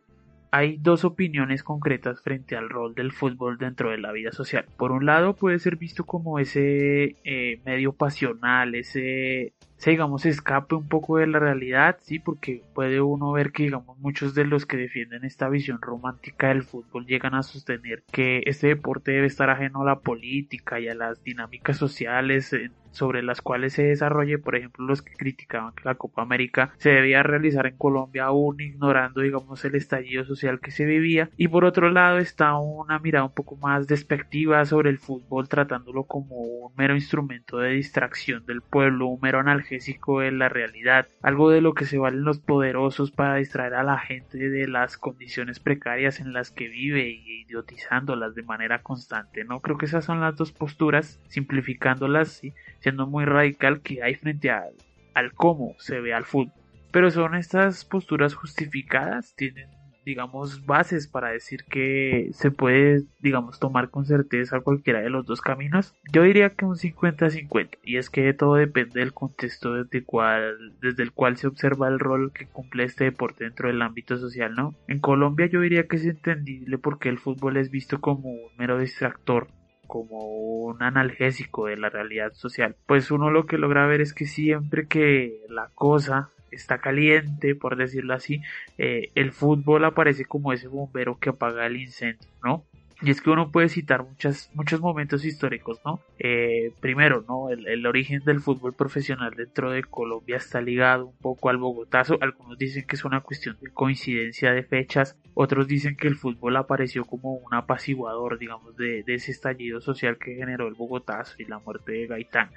hay 0.55 0.77
dos 0.77 1.03
opiniones 1.03 1.63
concretas 1.63 2.21
frente 2.21 2.55
al 2.55 2.69
rol 2.69 2.93
del 2.93 3.11
fútbol 3.11 3.57
dentro 3.57 3.89
de 3.89 3.97
la 3.97 4.11
vida 4.11 4.31
social. 4.31 4.67
Por 4.77 4.91
un 4.91 5.07
lado 5.07 5.35
puede 5.35 5.57
ser 5.57 5.77
visto 5.77 6.05
como 6.05 6.37
ese 6.37 7.15
eh, 7.23 7.59
medio 7.65 7.93
pasional, 7.93 8.75
ese, 8.75 9.53
digamos 9.91 10.25
escape 10.25 10.75
un 10.75 10.87
poco 10.87 11.17
de 11.17 11.27
la 11.27 11.39
realidad, 11.39 11.97
sí, 12.01 12.19
porque 12.19 12.63
puede 12.73 13.01
uno 13.01 13.31
ver 13.31 13.51
que 13.51 13.63
digamos 13.63 13.97
muchos 13.99 14.33
de 14.35 14.45
los 14.45 14.65
que 14.65 14.77
defienden 14.77 15.25
esta 15.25 15.49
visión 15.49 15.81
romántica 15.81 16.49
del 16.49 16.63
fútbol 16.63 17.05
llegan 17.05 17.35
a 17.35 17.43
sostener 17.43 18.03
que 18.11 18.43
este 18.45 18.67
deporte 18.67 19.11
debe 19.11 19.27
estar 19.27 19.49
ajeno 19.49 19.81
a 19.81 19.85
la 19.85 19.99
política 19.99 20.79
y 20.79 20.87
a 20.87 20.95
las 20.95 21.23
dinámicas 21.23 21.77
sociales 21.77 22.55
sobre 22.91 23.23
las 23.23 23.41
cuales 23.41 23.73
se 23.73 23.83
desarrolle, 23.83 24.37
por 24.37 24.55
ejemplo, 24.55 24.85
los 24.85 25.01
que 25.01 25.13
criticaban 25.13 25.73
que 25.73 25.81
la 25.83 25.95
Copa 25.95 26.21
América 26.21 26.73
se 26.77 26.91
debía 26.91 27.23
realizar 27.23 27.65
en 27.65 27.75
Colombia 27.75 28.25
aún 28.25 28.61
ignorando, 28.61 29.21
digamos, 29.21 29.65
el 29.65 29.73
estallido 29.73 30.23
social 30.25 30.59
que 30.59 30.69
se 30.69 30.85
vivía. 30.85 31.31
Y 31.35 31.47
por 31.47 31.65
otro 31.65 31.89
lado 31.89 32.19
está 32.19 32.55
una 32.55 32.99
mirada 32.99 33.25
un 33.25 33.33
poco 33.33 33.55
más 33.55 33.87
despectiva 33.87 34.63
sobre 34.65 34.91
el 34.91 34.99
fútbol, 34.99 35.49
tratándolo 35.49 36.03
como 36.03 36.35
un 36.35 36.71
mero 36.77 36.93
instrumento 36.93 37.57
de 37.57 37.71
distracción 37.71 38.45
del 38.45 38.61
pueblo, 38.61 39.07
un 39.07 39.19
mero 39.21 39.39
analgésico 39.39 39.72
de 39.77 40.31
la 40.31 40.49
realidad, 40.49 41.07
algo 41.21 41.49
de 41.49 41.61
lo 41.61 41.73
que 41.73 41.85
se 41.85 41.97
valen 41.97 42.23
los 42.23 42.39
poderosos 42.39 43.11
para 43.11 43.35
distraer 43.35 43.73
a 43.73 43.83
la 43.83 43.97
gente 43.97 44.49
de 44.49 44.67
las 44.67 44.97
condiciones 44.97 45.59
precarias 45.59 46.19
en 46.19 46.33
las 46.33 46.51
que 46.51 46.67
vive 46.67 47.09
y 47.09 47.41
idiotizándolas 47.41 48.35
de 48.35 48.43
manera 48.43 48.81
constante, 48.81 49.43
¿no? 49.43 49.59
Creo 49.59 49.77
que 49.77 49.85
esas 49.85 50.05
son 50.05 50.21
las 50.21 50.35
dos 50.35 50.51
posturas, 50.51 51.19
simplificándolas, 51.27 52.29
¿sí? 52.29 52.53
siendo 52.79 53.07
muy 53.07 53.25
radical 53.25 53.81
que 53.81 54.03
hay 54.03 54.15
frente 54.15 54.51
al 54.51 55.33
cómo 55.33 55.75
se 55.79 55.99
ve 55.99 56.13
al 56.13 56.25
fútbol. 56.25 56.53
Pero 56.91 57.09
son 57.09 57.35
estas 57.35 57.85
posturas 57.85 58.35
justificadas, 58.35 59.35
tienen 59.35 59.69
digamos 60.05 60.65
bases 60.65 61.07
para 61.07 61.29
decir 61.29 61.63
que 61.65 62.29
se 62.33 62.51
puede 62.51 63.03
digamos 63.21 63.59
tomar 63.59 63.89
con 63.89 64.05
certeza 64.05 64.61
cualquiera 64.61 65.01
de 65.01 65.09
los 65.09 65.25
dos 65.25 65.41
caminos 65.41 65.93
yo 66.11 66.23
diría 66.23 66.51
que 66.51 66.65
un 66.65 66.75
50-50 66.75 67.77
y 67.83 67.97
es 67.97 68.09
que 68.09 68.33
todo 68.33 68.55
depende 68.55 68.99
del 68.99 69.13
contexto 69.13 69.73
desde, 69.73 70.03
cual, 70.03 70.73
desde 70.81 71.03
el 71.03 71.11
cual 71.11 71.37
se 71.37 71.47
observa 71.47 71.87
el 71.87 71.99
rol 71.99 72.31
que 72.33 72.47
cumple 72.47 72.83
este 72.83 73.05
deporte 73.05 73.45
dentro 73.45 73.67
del 73.67 73.81
ámbito 73.81 74.17
social 74.17 74.53
no 74.55 74.75
en 74.87 74.99
Colombia 74.99 75.47
yo 75.47 75.61
diría 75.61 75.87
que 75.87 75.97
es 75.97 76.05
entendible 76.05 76.77
porque 76.77 77.09
el 77.09 77.19
fútbol 77.19 77.57
es 77.57 77.69
visto 77.71 78.01
como 78.01 78.29
un 78.29 78.51
mero 78.57 78.79
distractor 78.79 79.47
como 79.87 80.25
un 80.25 80.81
analgésico 80.81 81.67
de 81.67 81.77
la 81.77 81.89
realidad 81.89 82.33
social, 82.33 82.75
pues 82.87 83.11
uno 83.11 83.29
lo 83.29 83.45
que 83.45 83.57
logra 83.57 83.85
ver 83.85 84.01
es 84.01 84.13
que 84.13 84.25
siempre 84.25 84.87
que 84.87 85.41
la 85.49 85.69
cosa 85.75 86.29
está 86.53 86.79
caliente, 86.79 87.55
por 87.55 87.75
decirlo 87.75 88.13
así, 88.13 88.41
eh, 88.77 89.11
el 89.15 89.31
fútbol 89.31 89.85
aparece 89.85 90.25
como 90.25 90.53
ese 90.53 90.67
bombero 90.67 91.17
que 91.19 91.29
apaga 91.29 91.65
el 91.65 91.77
incendio, 91.77 92.29
¿no? 92.43 92.65
Y 93.03 93.11
es 93.11 93.19
que 93.19 93.29
uno 93.29 93.51
puede 93.51 93.67
citar 93.67 94.05
muchas, 94.05 94.49
muchos 94.53 94.79
momentos 94.79 95.25
históricos, 95.25 95.81
¿no? 95.83 95.99
Eh, 96.19 96.71
primero, 96.79 97.25
¿no? 97.27 97.49
El, 97.49 97.85
origen 97.85 98.23
del 98.23 98.39
fútbol 98.39 98.73
profesional 98.73 99.33
dentro 99.35 99.71
de 99.71 99.83
Colombia 99.83 100.37
está 100.37 100.61
ligado 100.61 101.07
un 101.07 101.17
poco 101.17 101.49
al 101.49 101.57
Bogotazo. 101.57 102.17
Algunos 102.21 102.57
dicen 102.57 102.85
que 102.87 102.95
es 102.95 103.03
una 103.03 103.19
cuestión 103.19 103.57
de 103.61 103.71
coincidencia 103.71 104.53
de 104.53 104.63
fechas. 104.63 105.17
Otros 105.33 105.67
dicen 105.67 105.97
que 105.97 106.07
el 106.07 106.15
fútbol 106.15 106.55
apareció 106.55 107.03
como 107.03 107.33
un 107.33 107.53
apaciguador, 107.53 108.39
digamos, 108.39 108.77
de, 108.77 109.03
de 109.03 109.15
ese 109.15 109.31
estallido 109.31 109.81
social 109.81 110.17
que 110.17 110.35
generó 110.35 110.69
el 110.69 110.75
Bogotazo 110.75 111.35
y 111.39 111.45
la 111.45 111.59
muerte 111.59 111.91
de 111.91 112.07
Gaitán. 112.07 112.51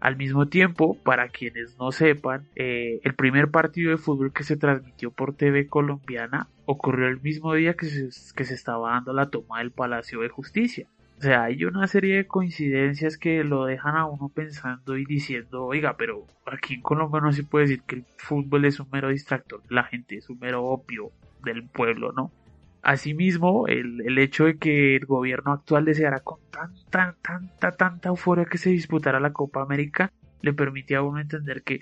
Al 0.00 0.16
mismo 0.16 0.46
tiempo, 0.46 0.96
para 1.04 1.28
quienes 1.28 1.78
no 1.78 1.92
sepan, 1.92 2.46
eh, 2.56 3.00
el 3.04 3.14
primer 3.14 3.50
partido 3.50 3.90
de 3.90 3.98
fútbol 3.98 4.32
que 4.32 4.44
se 4.44 4.56
transmitió 4.56 5.10
por 5.10 5.34
TV 5.34 5.66
colombiana 5.66 6.48
ocurrió 6.64 7.06
el 7.06 7.20
mismo 7.20 7.52
día 7.54 7.74
que 7.74 7.86
se, 7.86 8.08
que 8.34 8.44
se 8.44 8.54
estaba 8.54 8.92
dando 8.92 9.12
la 9.12 9.28
toma 9.28 9.58
del 9.58 9.72
Palacio 9.72 10.20
de 10.20 10.30
Justicia. 10.30 10.86
O 11.18 11.22
sea, 11.22 11.44
hay 11.44 11.66
una 11.66 11.86
serie 11.86 12.16
de 12.16 12.26
coincidencias 12.26 13.18
que 13.18 13.44
lo 13.44 13.66
dejan 13.66 13.94
a 13.94 14.06
uno 14.06 14.30
pensando 14.30 14.96
y 14.96 15.04
diciendo, 15.04 15.66
oiga, 15.66 15.94
pero 15.98 16.26
aquí 16.46 16.74
en 16.74 16.80
Colombia 16.80 17.20
no 17.20 17.30
se 17.30 17.44
puede 17.44 17.66
decir 17.66 17.82
que 17.82 17.96
el 17.96 18.04
fútbol 18.16 18.64
es 18.64 18.80
un 18.80 18.88
mero 18.90 19.10
distractor 19.10 19.60
la 19.68 19.84
gente, 19.84 20.16
es 20.16 20.30
un 20.30 20.38
mero 20.38 20.64
opio 20.64 21.10
del 21.44 21.68
pueblo, 21.68 22.12
¿no? 22.12 22.32
Asimismo, 22.82 23.66
el, 23.66 24.00
el, 24.06 24.18
hecho 24.18 24.44
de 24.44 24.56
que 24.58 24.96
el 24.96 25.06
gobierno 25.06 25.52
actual 25.52 25.84
deseara 25.84 26.20
con 26.20 26.38
tanta, 26.50 27.16
tanta, 27.22 27.72
tanta 27.72 28.08
euforia 28.08 28.46
que 28.46 28.58
se 28.58 28.70
disputara 28.70 29.20
la 29.20 29.32
Copa 29.32 29.62
América 29.62 30.12
le 30.42 30.52
permitía 30.52 30.98
a 30.98 31.02
uno 31.02 31.20
entender 31.20 31.62
que 31.62 31.80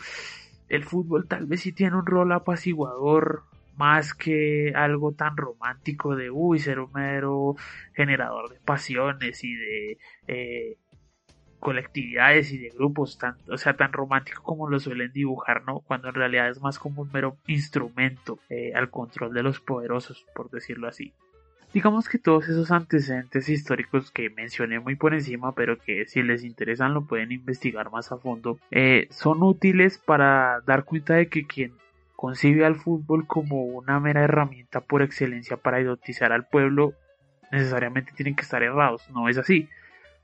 el 0.69 0.85
fútbol 0.85 1.27
tal 1.27 1.47
vez 1.47 1.61
sí 1.61 1.73
tiene 1.73 1.97
un 1.97 2.07
rol 2.07 2.33
apaciguador 2.33 3.45
más 3.77 4.13
que 4.13 4.73
algo 4.75 5.13
tan 5.13 5.37
romántico 5.37 6.17
de 6.17 6.31
uy 6.31 6.59
ser 6.59 6.81
un 6.81 6.93
mero 6.93 7.55
generador 7.95 8.51
de 8.51 8.59
pasiones 8.61 9.45
y 9.45 9.55
de 9.55 9.99
eh, 10.27 10.79
colectividades 11.59 12.53
y 12.53 12.59
de 12.59 12.71
grupos 12.71 13.19
tan, 13.19 13.37
o 13.49 13.59
sea, 13.59 13.77
tan 13.77 13.93
romántico 13.93 14.43
como 14.43 14.69
lo 14.69 14.79
suelen 14.81 15.13
dibujar, 15.13 15.65
¿no? 15.65 15.81
Cuando 15.81 16.09
en 16.09 16.15
realidad 16.15 16.49
es 16.49 16.61
más 16.61 16.79
como 16.79 17.03
un 17.03 17.13
mero 17.13 17.37
instrumento 17.47 18.39
eh, 18.49 18.73
al 18.75 18.91
control 18.91 19.35
de 19.35 19.43
los 19.43 19.61
poderosos, 19.61 20.25
por 20.35 20.51
decirlo 20.51 20.89
así. 20.89 21.13
Digamos 21.73 22.09
que 22.09 22.19
todos 22.19 22.49
esos 22.49 22.71
antecedentes 22.71 23.49
históricos 23.49 24.11
que 24.11 24.31
mencioné 24.31 24.81
muy 24.81 24.97
por 24.97 25.13
encima, 25.13 25.55
pero 25.55 25.79
que 25.79 26.07
si 26.07 26.23
les 26.23 26.43
interesan 26.43 26.95
lo 26.95 27.07
pueden 27.07 27.31
investigar 27.31 27.91
más 27.91 28.11
a 28.11 28.17
fondo, 28.17 28.59
eh, 28.71 29.07
son 29.11 29.43
útiles 29.43 29.99
para 29.99 30.61
dar 30.67 30.85
cuenta 30.85 31.15
de 31.15 31.29
que 31.29 31.47
quien 31.47 31.75
concibe 32.17 32.65
al 32.65 32.77
fútbol 32.77 33.27
como 33.27 33.65
una 33.65 34.01
mera 34.01 34.25
herramienta 34.25 34.81
por 34.81 35.03
excelencia 35.03 35.59
para 35.59 35.81
idiotizar 35.81 36.33
al 36.33 36.47
pueblo, 36.47 36.95
necesariamente 37.53 38.13
tienen 38.17 38.35
que 38.35 38.43
estar 38.43 38.63
errados, 38.63 39.09
no 39.11 39.29
es 39.29 39.37
así. 39.37 39.69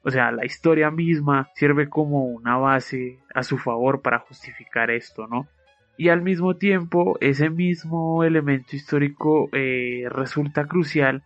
O 0.05 0.11
sea, 0.11 0.31
la 0.33 0.45
historia 0.45 0.91
misma 0.91 1.49
sirve 1.55 1.89
como 1.89 2.25
una 2.27 2.57
base 2.59 3.21
a 3.35 3.43
su 3.43 3.57
favor 3.57 4.03
para 4.03 4.19
justificar 4.19 4.91
esto, 4.91 5.27
¿no? 5.27 5.49
Y 5.97 6.11
al 6.11 6.21
mismo 6.23 6.57
tiempo, 6.57 7.17
ese 7.21 7.49
mismo 7.49 8.23
elemento 8.23 8.77
histórico 8.77 9.49
eh, 9.53 10.05
resulta 10.11 10.67
crucial 10.67 11.23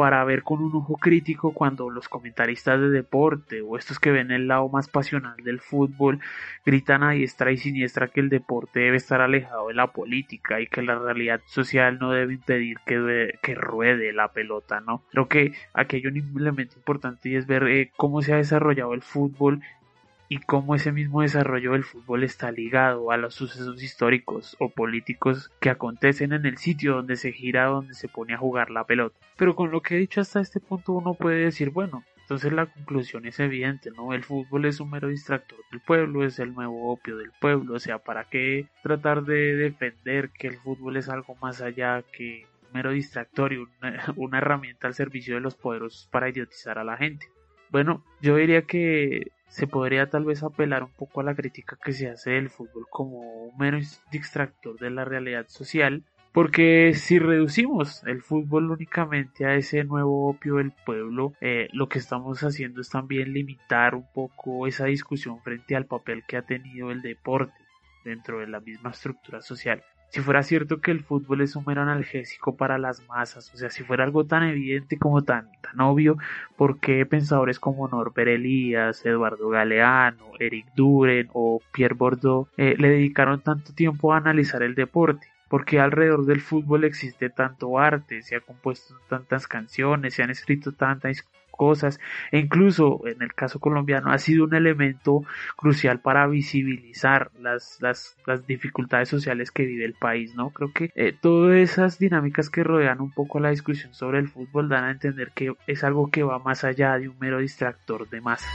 para 0.00 0.24
ver 0.24 0.44
con 0.44 0.62
un 0.62 0.74
ojo 0.76 0.96
crítico 0.96 1.52
cuando 1.52 1.90
los 1.90 2.08
comentaristas 2.08 2.80
de 2.80 2.88
deporte 2.88 3.60
o 3.60 3.76
estos 3.76 3.98
que 3.98 4.10
ven 4.10 4.30
el 4.30 4.48
lado 4.48 4.66
más 4.70 4.88
pasional 4.88 5.36
del 5.44 5.60
fútbol 5.60 6.20
gritan 6.64 7.02
a 7.02 7.10
diestra 7.10 7.52
y 7.52 7.58
siniestra 7.58 8.08
que 8.08 8.20
el 8.20 8.30
deporte 8.30 8.80
debe 8.80 8.96
estar 8.96 9.20
alejado 9.20 9.68
de 9.68 9.74
la 9.74 9.88
política 9.88 10.58
y 10.58 10.68
que 10.68 10.80
la 10.80 10.98
realidad 10.98 11.42
social 11.44 11.98
no 11.98 12.12
debe 12.12 12.32
impedir 12.32 12.78
que, 12.86 13.38
que 13.42 13.54
ruede 13.54 14.14
la 14.14 14.28
pelota, 14.32 14.80
¿no? 14.80 15.04
Creo 15.10 15.28
que 15.28 15.52
aquí 15.74 15.96
hay 15.96 16.06
un 16.06 16.16
elemento 16.16 16.76
importante 16.78 17.28
y 17.28 17.36
es 17.36 17.46
ver 17.46 17.64
eh, 17.64 17.92
cómo 17.94 18.22
se 18.22 18.32
ha 18.32 18.36
desarrollado 18.36 18.94
el 18.94 19.02
fútbol 19.02 19.60
y 20.32 20.38
cómo 20.38 20.76
ese 20.76 20.92
mismo 20.92 21.22
desarrollo 21.22 21.72
del 21.72 21.82
fútbol 21.82 22.22
está 22.22 22.52
ligado 22.52 23.10
a 23.10 23.16
los 23.16 23.34
sucesos 23.34 23.82
históricos 23.82 24.56
o 24.60 24.68
políticos 24.68 25.50
que 25.58 25.70
acontecen 25.70 26.32
en 26.32 26.46
el 26.46 26.56
sitio 26.56 26.94
donde 26.94 27.16
se 27.16 27.32
gira, 27.32 27.64
donde 27.64 27.94
se 27.94 28.06
pone 28.06 28.34
a 28.34 28.38
jugar 28.38 28.70
la 28.70 28.84
pelota. 28.84 29.18
Pero 29.36 29.56
con 29.56 29.72
lo 29.72 29.82
que 29.82 29.96
he 29.96 29.98
dicho 29.98 30.20
hasta 30.20 30.40
este 30.40 30.60
punto 30.60 30.92
uno 30.92 31.14
puede 31.14 31.46
decir, 31.46 31.70
bueno, 31.70 32.04
entonces 32.20 32.52
la 32.52 32.66
conclusión 32.66 33.26
es 33.26 33.40
evidente, 33.40 33.90
¿no? 33.90 34.14
El 34.14 34.22
fútbol 34.22 34.66
es 34.66 34.78
un 34.78 34.90
mero 34.90 35.08
distractor 35.08 35.58
del 35.72 35.80
pueblo, 35.80 36.24
es 36.24 36.38
el 36.38 36.54
nuevo 36.54 36.92
opio 36.92 37.16
del 37.16 37.32
pueblo, 37.40 37.74
o 37.74 37.80
sea, 37.80 37.98
¿para 37.98 38.26
qué 38.26 38.68
tratar 38.84 39.24
de 39.24 39.56
defender 39.56 40.30
que 40.30 40.46
el 40.46 40.58
fútbol 40.58 40.96
es 40.96 41.08
algo 41.08 41.34
más 41.42 41.60
allá 41.60 42.04
que 42.12 42.46
un 42.62 42.72
mero 42.72 42.92
distractor 42.92 43.52
y 43.52 43.56
una, 43.56 44.04
una 44.14 44.38
herramienta 44.38 44.86
al 44.86 44.94
servicio 44.94 45.34
de 45.34 45.40
los 45.40 45.56
poderosos 45.56 46.08
para 46.12 46.28
idiotizar 46.28 46.78
a 46.78 46.84
la 46.84 46.96
gente? 46.96 47.26
Bueno, 47.68 48.04
yo 48.20 48.36
diría 48.36 48.62
que 48.62 49.32
se 49.50 49.66
podría 49.66 50.08
tal 50.08 50.24
vez 50.24 50.42
apelar 50.42 50.84
un 50.84 50.92
poco 50.92 51.20
a 51.20 51.24
la 51.24 51.34
crítica 51.34 51.76
que 51.82 51.92
se 51.92 52.08
hace 52.08 52.30
del 52.30 52.50
fútbol 52.50 52.86
como 52.88 53.18
un 53.18 53.58
mero 53.58 53.78
distractor 54.10 54.78
de 54.78 54.90
la 54.90 55.04
realidad 55.04 55.46
social, 55.48 56.04
porque 56.32 56.94
si 56.94 57.18
reducimos 57.18 58.04
el 58.06 58.22
fútbol 58.22 58.70
únicamente 58.70 59.46
a 59.46 59.56
ese 59.56 59.82
nuevo 59.82 60.28
opio 60.30 60.56
del 60.56 60.72
pueblo, 60.86 61.32
eh, 61.40 61.68
lo 61.72 61.88
que 61.88 61.98
estamos 61.98 62.42
haciendo 62.44 62.80
es 62.80 62.90
también 62.90 63.32
limitar 63.32 63.96
un 63.96 64.06
poco 64.14 64.68
esa 64.68 64.84
discusión 64.84 65.42
frente 65.42 65.74
al 65.74 65.86
papel 65.86 66.22
que 66.26 66.36
ha 66.36 66.42
tenido 66.42 66.92
el 66.92 67.02
deporte 67.02 67.52
dentro 68.04 68.38
de 68.38 68.46
la 68.46 68.60
misma 68.60 68.90
estructura 68.90 69.42
social 69.42 69.82
si 70.10 70.20
fuera 70.20 70.42
cierto 70.42 70.80
que 70.80 70.90
el 70.90 71.04
fútbol 71.04 71.40
es 71.40 71.56
un 71.56 71.64
mero 71.66 71.82
analgésico 71.82 72.56
para 72.56 72.78
las 72.78 73.06
masas, 73.08 73.52
o 73.54 73.56
sea, 73.56 73.70
si 73.70 73.84
fuera 73.84 74.04
algo 74.04 74.26
tan 74.26 74.42
evidente 74.42 74.98
como 74.98 75.22
tan, 75.22 75.48
tan 75.60 75.80
obvio, 75.80 76.18
¿por 76.56 76.80
qué 76.80 77.06
pensadores 77.06 77.60
como 77.60 77.88
Norbert 77.88 78.28
Elías, 78.28 79.06
Eduardo 79.06 79.48
Galeano, 79.48 80.32
Eric 80.38 80.66
Duren 80.74 81.28
o 81.32 81.60
Pierre 81.72 81.94
Bordeaux 81.94 82.48
eh, 82.56 82.74
le 82.76 82.88
dedicaron 82.88 83.40
tanto 83.40 83.72
tiempo 83.72 84.12
a 84.12 84.18
analizar 84.18 84.62
el 84.62 84.74
deporte? 84.74 85.28
porque 85.48 85.80
alrededor 85.80 86.26
del 86.26 86.40
fútbol 86.40 86.84
existe 86.84 87.28
tanto 87.28 87.76
arte, 87.76 88.22
se 88.22 88.36
han 88.36 88.42
compuesto 88.42 88.94
tantas 89.08 89.48
canciones, 89.48 90.14
se 90.14 90.22
han 90.22 90.30
escrito 90.30 90.70
tantas 90.70 91.26
cosas 91.60 92.00
e 92.32 92.38
incluso 92.38 93.06
en 93.06 93.20
el 93.20 93.34
caso 93.34 93.60
colombiano 93.60 94.10
ha 94.10 94.16
sido 94.16 94.44
un 94.44 94.54
elemento 94.54 95.24
crucial 95.56 96.00
para 96.00 96.26
visibilizar 96.26 97.30
las, 97.38 97.76
las, 97.82 98.16
dificultades 98.46 99.10
sociales 99.10 99.50
que 99.50 99.66
vive 99.66 99.84
el 99.84 99.92
país, 99.92 100.34
¿no? 100.34 100.48
Creo 100.50 100.72
que 100.72 100.90
eh, 100.94 101.12
todas 101.20 101.58
esas 101.58 101.98
dinámicas 101.98 102.48
que 102.48 102.64
rodean 102.64 103.02
un 103.02 103.12
poco 103.12 103.40
la 103.40 103.50
discusión 103.50 103.92
sobre 103.92 104.20
el 104.20 104.28
fútbol 104.28 104.70
dan 104.70 104.84
a 104.84 104.90
entender 104.90 105.32
que 105.34 105.52
es 105.66 105.84
algo 105.84 106.10
que 106.10 106.22
va 106.22 106.38
más 106.38 106.64
allá 106.64 106.96
de 106.96 107.10
un 107.10 107.18
mero 107.18 107.40
distractor 107.40 108.08
de 108.08 108.22
masas. 108.22 108.48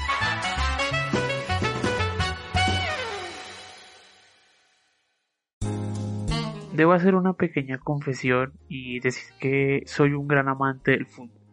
Debo 6.74 6.94
hacer 6.94 7.14
una 7.14 7.34
pequeña 7.34 7.78
confesión 7.78 8.54
y 8.68 9.00
decir 9.00 9.32
que 9.40 9.84
soy 9.86 10.14
un 10.14 10.28
gran 10.28 10.48
amante 10.48 10.92
del 10.92 11.06
fútbol. 11.06 11.45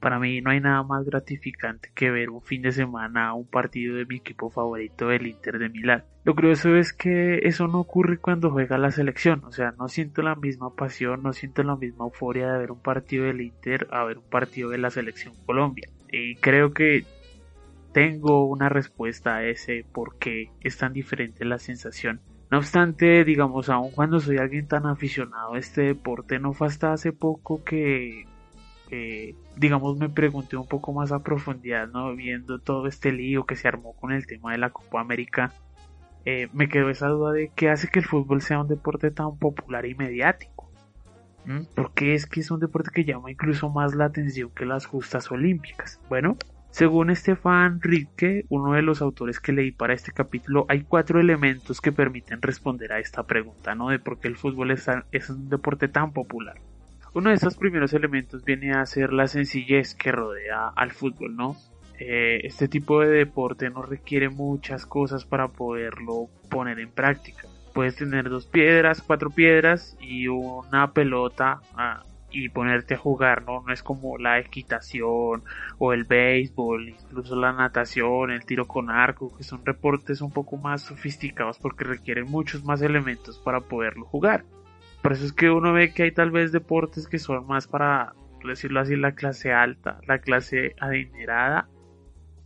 Para 0.00 0.18
mí 0.18 0.40
no 0.40 0.50
hay 0.50 0.60
nada 0.60 0.82
más 0.82 1.04
gratificante 1.04 1.90
que 1.94 2.10
ver 2.10 2.30
un 2.30 2.40
fin 2.40 2.62
de 2.62 2.72
semana 2.72 3.34
un 3.34 3.46
partido 3.46 3.96
de 3.96 4.06
mi 4.06 4.16
equipo 4.16 4.48
favorito, 4.48 5.10
el 5.10 5.26
Inter 5.26 5.58
de 5.58 5.68
Milán. 5.68 6.04
Lo 6.24 6.34
curioso 6.34 6.76
es 6.76 6.92
que 6.92 7.38
eso 7.42 7.66
no 7.66 7.80
ocurre 7.80 8.18
cuando 8.18 8.50
juega 8.50 8.78
la 8.78 8.90
selección, 8.90 9.42
o 9.44 9.50
sea, 9.50 9.72
no 9.78 9.88
siento 9.88 10.22
la 10.22 10.36
misma 10.36 10.74
pasión, 10.74 11.22
no 11.22 11.32
siento 11.32 11.62
la 11.62 11.74
misma 11.74 12.04
euforia 12.04 12.52
de 12.52 12.58
ver 12.58 12.70
un 12.70 12.80
partido 12.80 13.24
del 13.24 13.40
Inter 13.40 13.88
a 13.90 14.04
ver 14.04 14.18
un 14.18 14.28
partido 14.28 14.70
de 14.70 14.78
la 14.78 14.90
selección 14.90 15.34
Colombia. 15.46 15.88
Y 16.12 16.36
creo 16.36 16.72
que 16.72 17.04
tengo 17.92 18.44
una 18.44 18.68
respuesta 18.68 19.36
a 19.36 19.44
ese 19.44 19.84
por 19.92 20.18
qué 20.18 20.50
es 20.60 20.76
tan 20.78 20.92
diferente 20.92 21.44
la 21.44 21.58
sensación. 21.58 22.20
No 22.50 22.58
obstante, 22.58 23.24
digamos, 23.24 23.68
aun 23.68 23.90
cuando 23.90 24.20
soy 24.20 24.38
alguien 24.38 24.68
tan 24.68 24.86
aficionado 24.86 25.54
a 25.54 25.58
este 25.58 25.82
deporte, 25.82 26.38
no 26.38 26.52
fue 26.52 26.68
hasta 26.68 26.92
hace 26.92 27.12
poco 27.12 27.62
que 27.62 28.24
digamos, 29.56 29.98
me 29.98 30.08
pregunté 30.08 30.56
un 30.56 30.66
poco 30.66 30.92
más 30.92 31.12
a 31.12 31.22
profundidad, 31.22 31.88
¿no? 31.88 32.14
Viendo 32.14 32.58
todo 32.58 32.86
este 32.86 33.12
lío 33.12 33.44
que 33.44 33.56
se 33.56 33.68
armó 33.68 33.94
con 33.94 34.12
el 34.12 34.26
tema 34.26 34.52
de 34.52 34.58
la 34.58 34.70
Copa 34.70 35.00
América, 35.00 35.52
eh, 36.24 36.48
me 36.52 36.68
quedó 36.68 36.90
esa 36.90 37.08
duda 37.08 37.32
de 37.32 37.50
qué 37.54 37.70
hace 37.70 37.88
que 37.88 38.00
el 38.00 38.04
fútbol 38.04 38.42
sea 38.42 38.60
un 38.60 38.68
deporte 38.68 39.10
tan 39.10 39.36
popular 39.38 39.86
y 39.86 39.94
mediático. 39.94 40.70
¿Mm? 41.44 41.60
Porque 41.74 42.14
es 42.14 42.26
que 42.26 42.40
es 42.40 42.50
un 42.50 42.60
deporte 42.60 42.90
que 42.92 43.04
llama 43.04 43.30
incluso 43.30 43.70
más 43.70 43.94
la 43.94 44.06
atención 44.06 44.50
que 44.54 44.66
las 44.66 44.86
justas 44.86 45.30
olímpicas. 45.30 46.00
Bueno, 46.08 46.36
según 46.70 47.14
Stefan 47.16 47.80
Ritke, 47.80 48.44
uno 48.50 48.74
de 48.74 48.82
los 48.82 49.00
autores 49.00 49.40
que 49.40 49.52
leí 49.52 49.72
para 49.72 49.94
este 49.94 50.12
capítulo, 50.12 50.66
hay 50.68 50.82
cuatro 50.82 51.18
elementos 51.20 51.80
que 51.80 51.92
permiten 51.92 52.42
responder 52.42 52.92
a 52.92 52.98
esta 52.98 53.22
pregunta, 53.22 53.74
¿no? 53.74 53.88
De 53.88 53.98
por 53.98 54.20
qué 54.20 54.28
el 54.28 54.36
fútbol 54.36 54.70
es 54.70 55.30
un 55.30 55.48
deporte 55.48 55.88
tan 55.88 56.12
popular. 56.12 56.60
Uno 57.14 57.30
de 57.30 57.36
esos 57.36 57.56
primeros 57.56 57.92
elementos 57.94 58.44
viene 58.44 58.72
a 58.72 58.84
ser 58.86 59.12
la 59.12 59.26
sencillez 59.26 59.94
que 59.94 60.12
rodea 60.12 60.68
al 60.68 60.92
fútbol, 60.92 61.36
¿no? 61.36 61.56
Eh, 61.98 62.40
este 62.44 62.68
tipo 62.68 63.00
de 63.00 63.08
deporte 63.08 63.70
no 63.70 63.82
requiere 63.82 64.28
muchas 64.28 64.86
cosas 64.86 65.24
para 65.24 65.48
poderlo 65.48 66.28
poner 66.48 66.78
en 66.78 66.90
práctica. 66.90 67.48
Puedes 67.74 67.96
tener 67.96 68.28
dos 68.28 68.46
piedras, 68.46 69.02
cuatro 69.02 69.30
piedras 69.30 69.96
y 70.00 70.28
una 70.28 70.92
pelota 70.92 71.60
ah, 71.74 72.04
y 72.30 72.50
ponerte 72.50 72.94
a 72.94 72.98
jugar, 72.98 73.44
¿no? 73.44 73.62
No 73.66 73.72
es 73.72 73.82
como 73.82 74.18
la 74.18 74.38
equitación 74.38 75.42
o 75.78 75.92
el 75.92 76.04
béisbol, 76.04 76.90
incluso 76.90 77.36
la 77.36 77.52
natación, 77.52 78.30
el 78.30 78.44
tiro 78.44 78.66
con 78.66 78.90
arco, 78.90 79.34
que 79.36 79.44
son 79.44 79.64
deportes 79.64 80.20
un 80.20 80.30
poco 80.30 80.56
más 80.56 80.82
sofisticados 80.82 81.58
porque 81.58 81.84
requieren 81.84 82.26
muchos 82.30 82.64
más 82.64 82.82
elementos 82.82 83.38
para 83.38 83.60
poderlo 83.60 84.04
jugar. 84.04 84.44
Por 85.02 85.12
eso 85.12 85.24
es 85.24 85.32
que 85.32 85.50
uno 85.50 85.72
ve 85.72 85.92
que 85.92 86.04
hay 86.04 86.12
tal 86.12 86.30
vez 86.30 86.52
deportes 86.52 87.06
que 87.06 87.18
son 87.18 87.46
más 87.46 87.66
para, 87.66 88.14
decirlo 88.44 88.80
así, 88.80 88.96
la 88.96 89.12
clase 89.12 89.52
alta, 89.52 90.00
la 90.06 90.18
clase 90.18 90.74
adinerada 90.80 91.68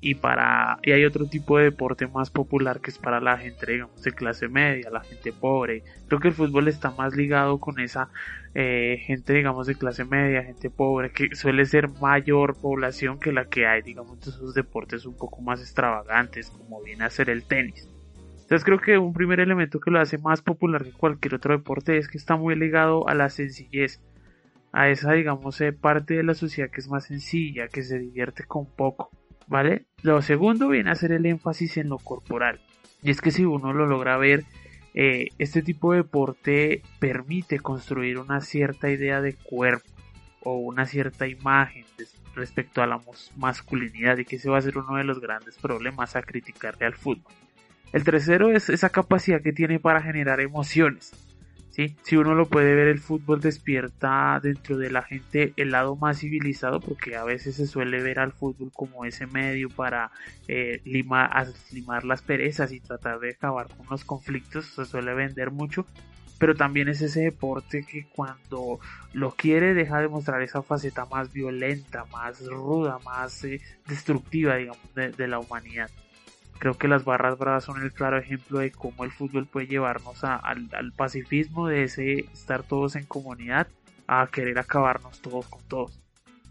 y 0.04 0.16
para 0.16 0.78
y 0.82 0.90
hay 0.90 1.04
otro 1.04 1.26
tipo 1.26 1.58
de 1.58 1.64
deporte 1.64 2.08
más 2.08 2.28
popular 2.28 2.80
que 2.80 2.90
es 2.90 2.98
para 2.98 3.20
la 3.20 3.38
gente 3.38 3.70
digamos 3.70 4.02
de 4.02 4.10
clase 4.10 4.48
media 4.48 4.90
la 4.90 5.04
gente 5.04 5.32
pobre. 5.32 5.84
Creo 6.08 6.18
que 6.18 6.28
el 6.28 6.34
fútbol 6.34 6.66
está 6.66 6.90
más 6.90 7.14
ligado 7.14 7.60
con 7.60 7.78
esa 7.78 8.10
eh, 8.54 9.00
gente 9.06 9.32
digamos 9.32 9.68
de 9.68 9.76
clase 9.76 10.04
media 10.04 10.42
gente 10.42 10.70
pobre 10.70 11.12
que 11.12 11.34
suele 11.36 11.64
ser 11.66 11.88
mayor 11.88 12.60
población 12.60 13.20
que 13.20 13.32
la 13.32 13.44
que 13.44 13.66
hay 13.66 13.82
digamos 13.82 14.20
de 14.20 14.30
esos 14.30 14.54
deportes 14.54 15.06
un 15.06 15.16
poco 15.16 15.40
más 15.40 15.60
extravagantes 15.60 16.50
como 16.50 16.82
viene 16.82 17.04
a 17.04 17.10
ser 17.10 17.30
el 17.30 17.44
tenis 17.44 17.88
entonces 18.52 18.66
creo 18.66 18.80
que 18.80 18.98
un 18.98 19.14
primer 19.14 19.40
elemento 19.40 19.80
que 19.80 19.90
lo 19.90 19.98
hace 19.98 20.18
más 20.18 20.42
popular 20.42 20.84
que 20.84 20.92
cualquier 20.92 21.36
otro 21.36 21.56
deporte 21.56 21.96
es 21.96 22.06
que 22.06 22.18
está 22.18 22.36
muy 22.36 22.54
ligado 22.54 23.08
a 23.08 23.14
la 23.14 23.30
sencillez, 23.30 24.02
a 24.72 24.90
esa 24.90 25.12
digamos 25.12 25.58
eh, 25.62 25.72
parte 25.72 26.12
de 26.12 26.22
la 26.22 26.34
sociedad 26.34 26.68
que 26.68 26.82
es 26.82 26.90
más 26.90 27.06
sencilla, 27.06 27.68
que 27.68 27.82
se 27.82 27.98
divierte 27.98 28.44
con 28.44 28.66
poco, 28.66 29.08
¿vale? 29.46 29.86
Lo 30.02 30.20
segundo 30.20 30.68
viene 30.68 30.90
a 30.90 30.94
ser 30.96 31.12
el 31.12 31.24
énfasis 31.24 31.78
en 31.78 31.88
lo 31.88 31.96
corporal. 31.96 32.60
Y 33.02 33.10
es 33.10 33.22
que 33.22 33.30
si 33.30 33.46
uno 33.46 33.72
lo 33.72 33.86
logra 33.86 34.18
ver, 34.18 34.44
eh, 34.92 35.28
este 35.38 35.62
tipo 35.62 35.92
de 35.92 36.02
deporte 36.02 36.82
permite 36.98 37.58
construir 37.58 38.18
una 38.18 38.42
cierta 38.42 38.90
idea 38.90 39.22
de 39.22 39.32
cuerpo 39.32 39.88
o 40.42 40.56
una 40.56 40.84
cierta 40.84 41.26
imagen 41.26 41.86
respecto 42.34 42.82
a 42.82 42.86
la 42.86 43.00
masculinidad 43.36 44.18
y 44.18 44.26
que 44.26 44.36
ese 44.36 44.50
va 44.50 44.58
a 44.58 44.60
ser 44.60 44.76
uno 44.76 44.98
de 44.98 45.04
los 45.04 45.20
grandes 45.20 45.56
problemas 45.56 46.16
a 46.16 46.22
criticarle 46.22 46.84
al 46.84 46.96
fútbol. 46.96 47.32
El 47.92 48.04
tercero 48.04 48.50
es 48.50 48.68
esa 48.68 48.88
capacidad 48.88 49.42
que 49.42 49.52
tiene 49.52 49.78
para 49.78 50.02
generar 50.02 50.40
emociones. 50.40 51.12
¿sí? 51.72 51.96
Si 52.02 52.16
uno 52.16 52.34
lo 52.34 52.46
puede 52.46 52.74
ver, 52.74 52.88
el 52.88 53.00
fútbol 53.00 53.40
despierta 53.40 54.38
dentro 54.42 54.78
de 54.78 54.90
la 54.90 55.02
gente 55.02 55.52
el 55.56 55.72
lado 55.72 55.96
más 55.96 56.20
civilizado, 56.20 56.80
porque 56.80 57.16
a 57.16 57.24
veces 57.24 57.56
se 57.56 57.66
suele 57.66 58.02
ver 58.02 58.18
al 58.18 58.32
fútbol 58.32 58.70
como 58.72 59.04
ese 59.04 59.26
medio 59.26 59.68
para 59.68 60.10
eh, 60.48 60.80
limar, 60.84 62.04
las 62.04 62.22
perezas 62.22 62.72
y 62.72 62.80
tratar 62.80 63.18
de 63.20 63.30
acabar 63.30 63.68
con 63.68 63.86
los 63.90 64.04
conflictos, 64.04 64.66
se 64.66 64.84
suele 64.84 65.14
vender 65.14 65.50
mucho, 65.50 65.86
pero 66.38 66.54
también 66.54 66.88
es 66.88 67.00
ese 67.00 67.20
deporte 67.20 67.84
que 67.84 68.06
cuando 68.06 68.80
lo 69.12 69.30
quiere 69.30 69.74
deja 69.74 70.00
de 70.00 70.08
mostrar 70.08 70.42
esa 70.42 70.62
faceta 70.62 71.06
más 71.06 71.32
violenta, 71.32 72.04
más 72.06 72.44
ruda, 72.46 72.98
más 73.04 73.44
eh, 73.44 73.60
destructiva, 73.86 74.56
digamos, 74.56 74.94
de, 74.94 75.28
la 75.28 75.38
humanidad. 75.38 75.88
Creo 76.62 76.78
que 76.78 76.86
las 76.86 77.04
barras 77.04 77.38
bravas 77.38 77.64
son 77.64 77.82
el 77.82 77.92
claro 77.92 78.18
ejemplo 78.18 78.60
de 78.60 78.70
cómo 78.70 79.02
el 79.02 79.10
fútbol 79.10 79.48
puede 79.48 79.66
llevarnos 79.66 80.22
al, 80.22 80.68
al 80.72 80.92
pacifismo 80.92 81.66
de 81.66 81.82
ese 81.82 82.20
estar 82.32 82.62
todos 82.62 82.94
en 82.94 83.04
comunidad 83.04 83.66
a 84.06 84.28
querer 84.28 84.60
acabarnos 84.60 85.20
todos 85.20 85.48
con 85.48 85.60
todos. 85.66 86.00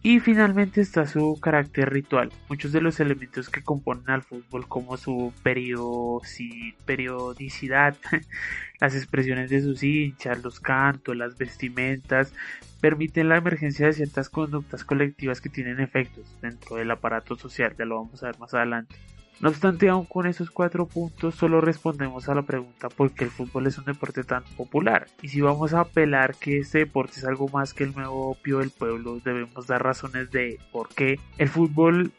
Y 0.03 0.19
finalmente 0.19 0.81
está 0.81 1.07
su 1.07 1.39
carácter 1.39 1.93
ritual. 1.93 2.29
Muchos 2.49 2.73
de 2.73 2.81
los 2.81 2.99
elementos 2.99 3.49
que 3.49 3.63
componen 3.63 4.09
al 4.09 4.21
fútbol 4.21 4.67
como 4.67 4.97
su 4.97 5.31
periodicidad, 5.43 7.95
las 8.81 8.93
expresiones 8.93 9.49
de 9.49 9.61
sus 9.61 9.81
hinchas, 9.81 10.43
los 10.43 10.59
cantos, 10.59 11.15
las 11.15 11.37
vestimentas, 11.37 12.33
permiten 12.81 13.29
la 13.29 13.37
emergencia 13.37 13.85
de 13.85 13.93
ciertas 13.93 14.29
conductas 14.29 14.83
colectivas 14.83 15.39
que 15.39 15.47
tienen 15.47 15.79
efectos 15.79 16.35
dentro 16.41 16.75
del 16.75 16.91
aparato 16.91 17.37
social. 17.37 17.73
Ya 17.79 17.85
lo 17.85 17.95
vamos 17.95 18.21
a 18.23 18.25
ver 18.25 18.39
más 18.39 18.53
adelante. 18.53 18.97
No 19.39 19.49
obstante, 19.49 19.89
aún 19.89 20.05
con 20.05 20.27
esos 20.27 20.51
cuatro 20.51 20.85
puntos, 20.85 21.35
solo 21.35 21.61
respondemos 21.61 22.29
a 22.29 22.35
la 22.35 22.43
pregunta 22.43 22.89
por 22.89 23.11
qué 23.11 23.23
el 23.23 23.31
fútbol 23.31 23.65
es 23.67 23.77
un 23.77 23.85
deporte 23.85 24.23
tan 24.23 24.43
popular. 24.55 25.07
Y 25.21 25.29
si 25.29 25.41
vamos 25.41 25.73
a 25.73 25.81
apelar 25.81 26.35
que 26.35 26.59
este 26.59 26.79
deporte 26.79 27.13
es 27.17 27.25
algo 27.25 27.47
más 27.47 27.73
que 27.73 27.83
el 27.83 27.95
nuevo 27.95 28.29
opio 28.29 28.59
del 28.59 28.69
pueblo, 28.69 29.19
debemos 29.23 29.65
dar 29.65 29.83
razones 29.83 30.29
de 30.31 30.59
por 30.71 30.89
qué 30.89 31.19
el 31.39 31.49
fútbol 31.49 32.11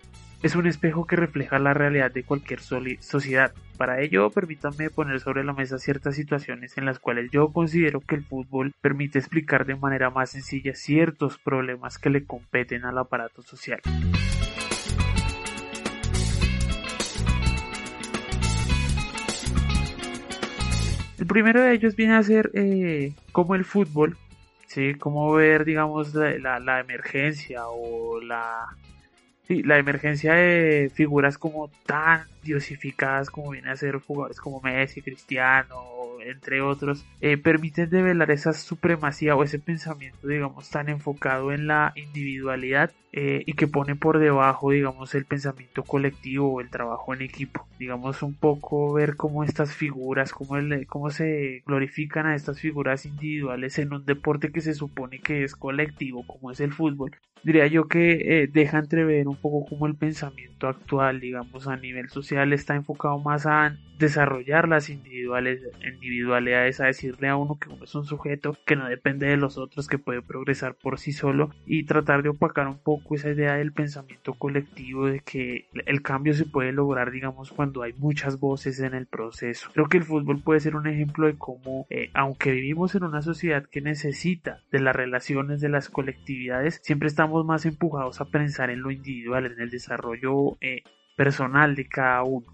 es 0.42 0.56
un 0.56 0.66
espejo 0.66 1.06
que 1.06 1.14
refleja 1.14 1.60
la 1.60 1.72
realidad 1.72 2.10
de 2.10 2.24
cualquier 2.24 2.58
sociedad. 2.60 3.52
Para 3.76 4.00
ello, 4.00 4.28
permítanme 4.30 4.90
poner 4.90 5.20
sobre 5.20 5.44
la 5.44 5.52
mesa 5.52 5.78
ciertas 5.78 6.16
situaciones 6.16 6.76
en 6.76 6.84
las 6.84 6.98
cuales 6.98 7.30
yo 7.30 7.52
considero 7.52 8.00
que 8.00 8.16
el 8.16 8.24
fútbol 8.24 8.74
permite 8.80 9.20
explicar 9.20 9.64
de 9.66 9.76
manera 9.76 10.10
más 10.10 10.30
sencilla 10.30 10.74
ciertos 10.74 11.38
problemas 11.38 11.98
que 11.98 12.10
le 12.10 12.24
competen 12.24 12.84
al 12.84 12.98
aparato 12.98 13.42
social. 13.42 13.80
El 21.22 21.28
primero 21.28 21.62
de 21.62 21.72
ellos 21.72 21.94
viene 21.94 22.16
a 22.16 22.22
ser 22.24 22.50
eh, 22.52 23.14
como 23.30 23.54
el 23.54 23.64
fútbol, 23.64 24.16
¿sí? 24.66 24.96
Como 24.96 25.32
ver, 25.32 25.64
digamos, 25.64 26.12
la, 26.14 26.58
la, 26.58 26.80
emergencia 26.80 27.68
o 27.68 28.20
la, 28.20 28.66
la 29.62 29.78
emergencia 29.78 30.34
de 30.34 30.90
figuras 30.94 31.38
como 31.38 31.70
tan 31.86 32.26
diosificadas 32.42 33.30
como 33.30 33.50
viene 33.50 33.70
a 33.70 33.76
ser 33.76 33.98
jugadores 33.98 34.40
como 34.40 34.60
Messi, 34.60 35.02
Cristiano, 35.02 35.92
entre 36.24 36.60
otros, 36.60 37.04
eh, 37.20 37.36
permiten 37.36 37.90
develar 37.90 38.30
esa 38.30 38.52
supremacía 38.52 39.36
o 39.36 39.42
ese 39.42 39.58
pensamiento, 39.58 40.28
digamos, 40.28 40.70
tan 40.70 40.88
enfocado 40.88 41.52
en 41.52 41.66
la 41.66 41.92
individualidad 41.96 42.92
eh, 43.12 43.42
y 43.44 43.52
que 43.52 43.66
pone 43.66 43.94
por 43.94 44.18
debajo, 44.18 44.70
digamos, 44.70 45.14
el 45.14 45.26
pensamiento 45.26 45.82
colectivo 45.82 46.54
o 46.54 46.60
el 46.60 46.70
trabajo 46.70 47.12
en 47.12 47.22
equipo. 47.22 47.66
Digamos, 47.78 48.22
un 48.22 48.34
poco 48.34 48.92
ver 48.92 49.16
cómo 49.16 49.44
estas 49.44 49.74
figuras, 49.74 50.32
cómo, 50.32 50.56
el, 50.56 50.86
cómo 50.86 51.10
se 51.10 51.62
glorifican 51.66 52.26
a 52.26 52.34
estas 52.34 52.60
figuras 52.60 53.04
individuales 53.04 53.78
en 53.78 53.92
un 53.92 54.06
deporte 54.06 54.50
que 54.50 54.60
se 54.60 54.74
supone 54.74 55.18
que 55.18 55.44
es 55.44 55.56
colectivo, 55.56 56.26
como 56.26 56.50
es 56.50 56.60
el 56.60 56.72
fútbol. 56.72 57.16
Diría 57.44 57.66
yo 57.66 57.88
que 57.88 58.42
eh, 58.42 58.48
deja 58.50 58.78
entrever 58.78 59.26
un 59.26 59.36
poco 59.42 59.66
cómo 59.68 59.86
el 59.86 59.96
pensamiento 59.96 60.68
actual, 60.68 61.20
digamos, 61.20 61.68
a 61.68 61.76
nivel 61.76 62.08
social 62.08 62.52
está 62.52 62.74
enfocado 62.76 63.18
más 63.18 63.46
a 63.46 63.76
desarrollar 63.98 64.68
las 64.68 64.90
individuales, 64.90 65.62
individualidades, 65.80 66.80
a 66.80 66.86
decirle 66.86 67.28
a 67.28 67.36
uno 67.36 67.56
que 67.58 67.68
uno 67.68 67.84
es 67.84 67.94
un 67.94 68.04
sujeto 68.04 68.56
que 68.66 68.74
no 68.74 68.88
depende 68.88 69.26
de 69.26 69.36
los 69.36 69.58
otros, 69.58 69.86
que 69.86 69.98
puede 69.98 70.22
progresar 70.22 70.74
por 70.74 70.98
sí 70.98 71.12
solo 71.12 71.50
y 71.66 71.84
tratar 71.84 72.22
de 72.22 72.30
opacar 72.30 72.66
un 72.66 72.78
poco 72.78 73.14
esa 73.14 73.30
idea 73.30 73.54
del 73.54 73.72
pensamiento 73.72 74.34
colectivo 74.34 75.06
de 75.06 75.20
que 75.20 75.68
el 75.86 76.02
cambio 76.02 76.34
se 76.34 76.46
puede 76.46 76.72
lograr, 76.72 77.10
digamos, 77.12 77.52
cuando 77.52 77.82
hay 77.82 77.92
muchas 77.92 78.40
voces 78.40 78.80
en 78.80 78.94
el 78.94 79.06
proceso. 79.06 79.68
Creo 79.72 79.88
que 79.88 79.98
el 79.98 80.04
fútbol 80.04 80.42
puede 80.42 80.60
ser 80.60 80.74
un 80.74 80.86
ejemplo 80.86 81.26
de 81.26 81.36
cómo, 81.36 81.86
eh, 81.90 82.10
aunque 82.14 82.50
vivimos 82.50 82.94
en 82.94 83.04
una 83.04 83.22
sociedad 83.22 83.64
que 83.70 83.80
necesita 83.80 84.62
de 84.72 84.80
las 84.80 84.96
relaciones, 84.96 85.60
de 85.60 85.68
las 85.68 85.88
colectividades, 85.88 86.80
siempre 86.82 87.08
estamos 87.08 87.44
más 87.44 87.66
empujados 87.66 88.20
a 88.20 88.26
pensar 88.26 88.70
en 88.70 88.82
lo 88.82 88.90
individual, 88.90 89.21
en 89.26 89.60
el 89.60 89.70
desarrollo 89.70 90.56
eh, 90.60 90.82
personal 91.16 91.74
de 91.74 91.86
cada 91.86 92.22
uno. 92.22 92.46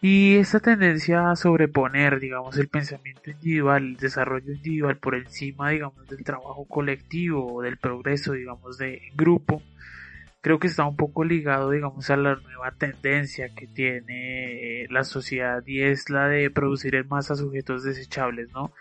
Y 0.00 0.36
esta 0.36 0.60
tendencia 0.60 1.30
a 1.30 1.36
sobreponer, 1.36 2.20
digamos, 2.20 2.56
el 2.56 2.68
pensamiento 2.68 3.30
individual, 3.30 3.82
el 3.82 3.96
desarrollo 3.96 4.52
individual 4.52 4.96
por 4.98 5.16
encima, 5.16 5.70
digamos, 5.70 6.06
del 6.06 6.22
trabajo 6.22 6.66
colectivo 6.68 7.54
o 7.54 7.62
del 7.62 7.78
progreso, 7.78 8.32
digamos, 8.32 8.78
de 8.78 9.00
grupo, 9.16 9.60
creo 10.40 10.58
que 10.58 10.68
está 10.68 10.84
un 10.86 10.96
poco 10.96 11.24
ligado, 11.24 11.70
digamos, 11.70 12.08
a 12.10 12.16
la 12.16 12.36
nueva 12.36 12.70
tendencia 12.72 13.48
que 13.54 13.66
tiene 13.66 14.86
la 14.88 15.02
sociedad 15.04 15.62
y 15.66 15.82
es 15.82 16.10
la 16.10 16.28
de 16.28 16.50
producir 16.50 16.94
en 16.94 17.08
masa 17.08 17.34
sujetos 17.34 17.82
desechables, 17.82 18.50
¿no? 18.52 18.72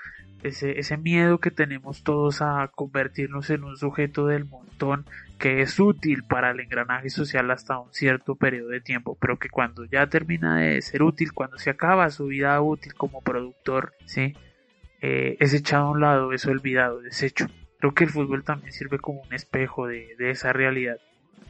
Ese, 0.43 0.79
ese 0.79 0.97
miedo 0.97 1.39
que 1.39 1.51
tenemos 1.51 2.03
todos 2.03 2.41
a 2.41 2.69
convertirnos 2.73 3.49
en 3.49 3.63
un 3.63 3.77
sujeto 3.77 4.27
del 4.27 4.45
montón 4.45 5.05
que 5.37 5.61
es 5.61 5.79
útil 5.79 6.23
para 6.23 6.51
el 6.51 6.59
engranaje 6.59 7.09
social 7.09 7.51
hasta 7.51 7.79
un 7.79 7.93
cierto 7.93 8.35
periodo 8.35 8.69
de 8.69 8.81
tiempo, 8.81 9.17
pero 9.19 9.37
que 9.37 9.49
cuando 9.49 9.85
ya 9.85 10.07
termina 10.07 10.57
de 10.57 10.81
ser 10.81 11.03
útil, 11.03 11.33
cuando 11.33 11.57
se 11.57 11.69
acaba 11.69 12.09
su 12.09 12.27
vida 12.27 12.59
útil 12.61 12.93
como 12.95 13.21
productor, 13.21 13.93
¿sí? 14.05 14.35
Eh, 15.01 15.37
es 15.39 15.53
echado 15.53 15.87
a 15.87 15.91
un 15.91 16.01
lado, 16.01 16.33
es 16.33 16.45
olvidado, 16.45 17.01
deshecho. 17.01 17.47
Creo 17.79 17.93
que 17.93 18.05
el 18.05 18.09
fútbol 18.09 18.43
también 18.43 18.73
sirve 18.73 18.97
como 18.97 19.21
un 19.21 19.33
espejo 19.33 19.85
de, 19.87 20.15
de 20.17 20.31
esa 20.31 20.53
realidad. 20.53 20.97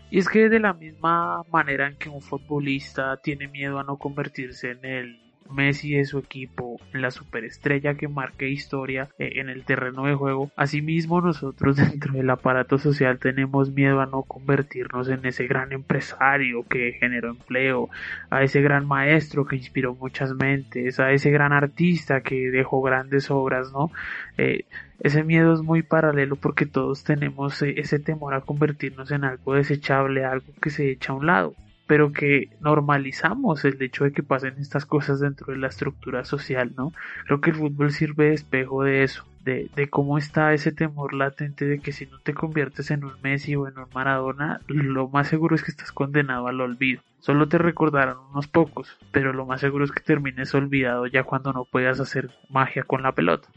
Y 0.10 0.20
es 0.20 0.28
que 0.28 0.50
de 0.50 0.60
la 0.60 0.74
misma 0.74 1.44
manera 1.52 1.88
en 1.88 1.98
que 1.98 2.10
un 2.10 2.22
futbolista 2.22 3.18
tiene 3.18 3.48
miedo 3.48 3.80
a 3.80 3.84
no 3.84 3.98
convertirse 3.98 4.72
en 4.72 4.86
el 4.86 5.27
Messi 5.52 5.96
es 5.96 6.10
su 6.10 6.20
equipo, 6.20 6.80
la 6.94 7.12
superestrella 7.12 7.96
que 7.96 8.08
marque 8.08 8.50
historia 8.50 9.10
eh, 9.18 9.34
en 9.36 9.50
el 9.50 9.64
terreno 9.64 10.06
de 10.06 10.16
juego. 10.16 10.52
Asimismo, 10.56 11.22
nosotros 11.22 11.76
dentro 11.78 12.14
del 12.14 12.30
aparato 12.30 12.78
social 12.78 13.20
tenemos 13.20 13.72
miedo 13.72 14.02
a 14.02 14.06
no 14.06 14.24
convertirnos 14.24 15.10
en 15.10 15.26
ese 15.26 15.48
gran 15.48 15.72
empresario 15.72 16.64
que 16.68 16.94
generó 17.00 17.30
empleo, 17.30 17.90
a 18.30 18.44
ese 18.44 18.62
gran 18.62 18.88
maestro 18.88 19.46
que 19.46 19.56
inspiró 19.56 19.96
muchas 19.96 20.34
mentes, 20.34 21.00
a 21.00 21.12
ese 21.12 21.32
gran 21.32 21.54
artista 21.54 22.22
que 22.22 22.50
dejó 22.52 22.82
grandes 22.82 23.30
obras, 23.32 23.72
¿no? 23.72 23.92
Eh, 24.38 24.66
ese 25.00 25.24
miedo 25.24 25.54
es 25.54 25.62
muy 25.62 25.84
paralelo 25.84 26.36
porque 26.36 26.66
todos 26.66 27.04
tenemos 27.04 27.62
eh, 27.62 27.76
ese 27.78 28.00
temor 28.00 28.34
a 28.34 28.42
convertirnos 28.42 29.12
en 29.12 29.24
algo 29.24 29.54
desechable, 29.54 30.26
algo 30.26 30.54
que 30.62 30.70
se 30.70 30.92
echa 30.92 31.14
a 31.14 31.16
un 31.16 31.28
lado 31.28 31.56
pero 31.88 32.12
que 32.12 32.50
normalizamos 32.60 33.64
el 33.66 33.82
hecho 33.82 34.04
de 34.04 34.12
que 34.12 34.22
pasen 34.22 34.56
estas 34.60 34.86
cosas 34.86 35.22
dentro 35.22 35.54
de 35.54 35.60
la 35.60 35.68
estructura 35.68 36.26
social, 36.26 36.74
¿no? 36.78 36.92
Creo 37.26 37.42
que 37.42 37.52
el 37.52 37.56
fútbol 37.56 37.92
sirve 37.92 38.26
de 38.26 38.34
espejo 38.34 38.84
de 38.84 39.04
eso, 39.04 39.26
de, 39.44 39.70
de, 39.76 39.90
cómo 39.90 40.18
está 40.18 40.54
ese 40.54 40.74
temor 40.74 41.14
latente 41.14 41.66
de 41.66 41.80
que 41.80 41.94
si 41.94 42.06
no 42.06 42.20
te 42.20 42.34
conviertes 42.34 42.92
en 42.92 43.06
un 43.06 43.14
Messi 43.24 43.56
o 43.56 43.68
en 43.68 43.80
un 43.80 43.88
Maradona, 43.96 44.60
lo 44.68 45.08
más 45.08 45.30
seguro 45.30 45.56
es 45.56 45.64
que 45.64 45.72
estás 45.72 45.94
condenado 45.94 46.48
al 46.48 46.60
olvido. 46.60 47.02
Solo 47.20 47.48
te 47.48 47.58
recordarán 47.58 48.18
unos 48.32 48.48
pocos, 48.48 48.98
pero 49.12 49.32
lo 49.32 49.46
más 49.46 49.62
seguro 49.62 49.86
es 49.86 49.92
que 49.92 50.02
termines 50.02 50.54
olvidado 50.54 51.08
ya 51.08 51.24
cuando 51.24 51.54
no 51.54 51.64
puedas 51.66 52.00
hacer 52.02 52.30
magia 52.50 52.84
con 52.84 53.02
la 53.02 53.14
pelota. 53.14 53.48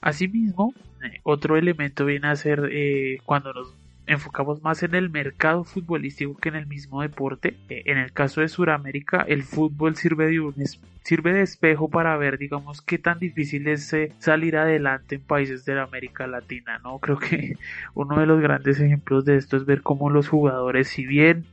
Asimismo, 0.00 0.72
eh, 1.02 1.20
otro 1.22 1.56
elemento 1.56 2.04
viene 2.04 2.28
a 2.28 2.36
ser 2.36 2.68
eh, 2.70 3.18
cuando 3.24 3.52
nos 3.52 3.74
enfocamos 4.06 4.62
más 4.62 4.82
en 4.82 4.94
el 4.94 5.10
mercado 5.10 5.64
futbolístico 5.64 6.36
que 6.36 6.50
en 6.50 6.56
el 6.56 6.66
mismo 6.66 7.02
deporte. 7.02 7.56
Eh, 7.68 7.82
en 7.86 7.98
el 7.98 8.12
caso 8.12 8.40
de 8.40 8.48
Sudamérica, 8.48 9.24
el 9.26 9.42
fútbol 9.42 9.96
sirve 9.96 10.26
de 10.26 10.40
un 10.40 10.54
sirve 11.02 11.34
de 11.34 11.42
espejo 11.42 11.88
para 11.88 12.16
ver, 12.16 12.38
digamos, 12.38 12.80
qué 12.80 12.98
tan 12.98 13.18
difícil 13.18 13.68
es 13.68 13.92
eh, 13.92 14.12
salir 14.18 14.56
adelante 14.56 15.16
en 15.16 15.20
países 15.22 15.64
de 15.64 15.74
la 15.74 15.82
América 15.82 16.26
Latina, 16.26 16.80
¿no? 16.82 16.98
Creo 16.98 17.18
que 17.18 17.56
uno 17.94 18.18
de 18.18 18.26
los 18.26 18.40
grandes 18.40 18.80
ejemplos 18.80 19.24
de 19.24 19.36
esto 19.36 19.56
es 19.56 19.66
ver 19.66 19.82
cómo 19.82 20.10
los 20.10 20.28
jugadores, 20.28 20.88
si 20.88 21.04
bien 21.06 21.44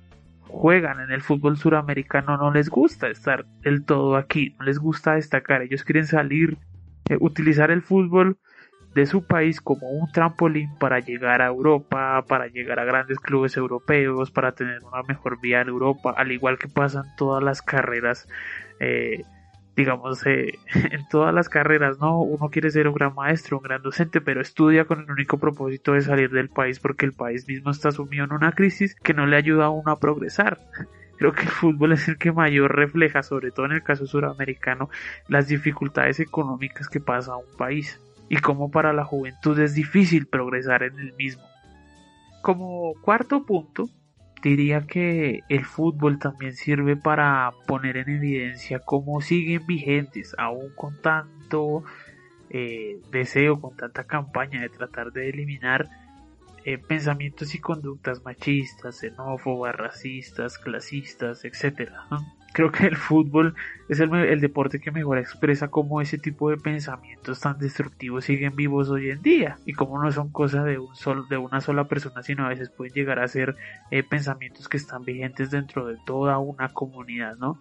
juegan 0.48 1.00
en 1.00 1.12
el 1.12 1.22
fútbol 1.22 1.58
suramericano, 1.58 2.38
no 2.38 2.52
les 2.52 2.70
gusta 2.70 3.10
estar 3.10 3.46
del 3.62 3.84
todo 3.84 4.16
aquí, 4.16 4.56
no 4.60 4.66
les 4.66 4.80
gusta 4.80 5.16
destacar, 5.16 5.62
ellos 5.62 5.84
quieren 5.84 6.06
salir, 6.06 6.58
eh, 7.10 7.18
utilizar 7.20 7.72
el 7.72 7.82
fútbol 7.82 8.38
de 8.94 9.06
su 9.06 9.26
país 9.26 9.62
como 9.62 9.90
un 9.90 10.12
trampolín 10.12 10.76
para 10.78 11.00
llegar 11.00 11.42
a 11.42 11.48
Europa, 11.48 12.24
para 12.28 12.48
llegar 12.48 12.80
a 12.80 12.86
grandes 12.86 13.20
clubes 13.20 13.56
europeos, 13.58 14.32
para 14.32 14.52
tener 14.52 14.80
una 14.84 15.04
mejor 15.04 15.40
vida 15.40 15.62
en 15.62 15.70
Europa, 15.70 16.14
al 16.16 16.32
igual 16.32 16.58
que 16.58 16.68
pasan 16.68 17.06
todas 17.18 17.44
las 17.44 17.62
carreras 17.62 18.28
eh, 18.80 19.24
digamos, 19.76 20.26
eh, 20.26 20.54
en 20.92 21.08
todas 21.10 21.34
las 21.34 21.50
carreras, 21.50 22.00
¿no? 22.00 22.22
Uno 22.22 22.50
quiere 22.50 22.72
ser 22.72 22.88
un 22.88 22.94
gran 22.94 23.16
maestro, 23.16 23.58
un 23.58 23.64
gran 23.64 23.82
docente, 23.82 24.22
pero 24.22 24.42
estudia 24.42 24.86
con 24.86 25.02
el 25.02 25.12
único 25.12 25.38
propósito 25.38 25.94
de 25.94 26.02
salir 26.02 26.30
del 26.32 26.50
país 26.50 26.80
porque 26.80 27.06
el 27.06 27.14
país 27.14 27.48
mismo 27.48 27.72
está 27.72 27.92
sumido 27.92 28.26
en 28.26 28.34
una 28.34 28.52
crisis 28.52 28.96
que 28.96 29.14
no 29.14 29.26
le 29.26 29.38
ayuda 29.38 29.66
a 29.66 29.70
uno 29.70 29.92
a 29.92 30.00
progresar. 30.00 30.60
Creo 31.18 31.34
que 31.34 31.44
el 31.44 31.50
fútbol 31.50 31.92
es 31.92 32.08
el 32.08 32.18
que 32.18 32.32
mayor 32.32 32.76
refleja, 32.76 33.22
sobre 33.22 33.52
todo 33.52 33.68
en 33.68 33.74
el 33.74 33.84
caso 33.84 34.08
suramericano, 34.08 34.90
las 35.28 35.48
dificultades 35.48 36.20
económicas 36.20 36.90
que 36.90 37.00
pasa 37.00 37.36
un 37.36 37.56
país 37.58 38.02
y 38.32 38.38
cómo 38.38 38.72
para 38.72 38.94
la 38.94 39.04
juventud 39.04 39.60
es 39.60 39.76
difícil 39.76 40.26
progresar 40.26 40.84
en 40.84 40.98
el 40.98 41.12
mismo. 41.15 41.44
Como 42.41 42.94
cuarto 43.02 43.46
punto, 43.46 43.89
diría 44.41 44.88
que 44.88 45.41
el 45.50 45.65
fútbol 45.65 46.17
también 46.17 46.54
sirve 46.54 46.96
para 46.96 47.52
poner 47.67 47.98
en 47.98 48.10
evidencia 48.10 48.80
cómo 48.80 49.20
siguen 49.20 49.67
vigentes, 49.67 50.34
aún 50.38 50.74
con 50.78 51.02
tanto 51.02 51.84
eh, 52.50 53.02
deseo, 53.12 53.60
con 53.60 53.76
tanta 53.76 54.06
campaña 54.06 54.62
de 54.62 54.70
tratar 54.70 55.12
de 55.12 55.28
eliminar 55.28 55.89
eh, 56.63 56.78
pensamientos 56.78 57.54
y 57.54 57.60
conductas 57.60 58.24
machistas, 58.24 59.02
xenófobas, 59.02 59.76
racistas, 59.76 60.58
clasistas, 60.58 61.44
etc. 61.44 61.91
Creo 62.54 62.72
que 62.72 62.86
el 62.86 62.98
fútbol 62.98 63.56
es 63.88 64.00
el, 64.00 64.14
el, 64.14 64.42
deporte 64.42 64.80
que 64.80 64.92
mejor 64.92 65.18
expresa 65.18 65.70
cómo 65.70 66.02
ese 66.02 66.18
tipo 66.18 66.50
de 66.50 66.58
pensamientos 66.58 67.40
tan 67.40 67.58
destructivos 67.58 68.26
siguen 68.26 68.56
vivos 68.56 68.90
hoy 68.90 69.10
en 69.10 69.22
día 69.22 69.58
y 69.66 69.74
cómo 69.74 70.02
no 70.02 70.12
son 70.12 70.30
cosas 70.30 70.66
de, 70.66 70.78
un 70.78 70.96
sol, 70.96 71.28
de 71.30 71.38
una 71.38 71.62
sola 71.62 71.86
persona, 71.86 72.24
sino 72.24 72.46
a 72.46 72.50
veces 72.50 72.70
pueden 72.70 72.94
llegar 72.94 73.20
a 73.20 73.28
ser 73.28 73.56
eh, 73.90 74.04
pensamientos 74.04 74.68
que 74.68 74.78
están 74.78 75.04
vigentes 75.04 75.52
dentro 75.52 75.88
de 75.88 75.98
toda 76.06 76.40
una 76.40 76.70
comunidad, 76.70 77.38
¿no? 77.38 77.58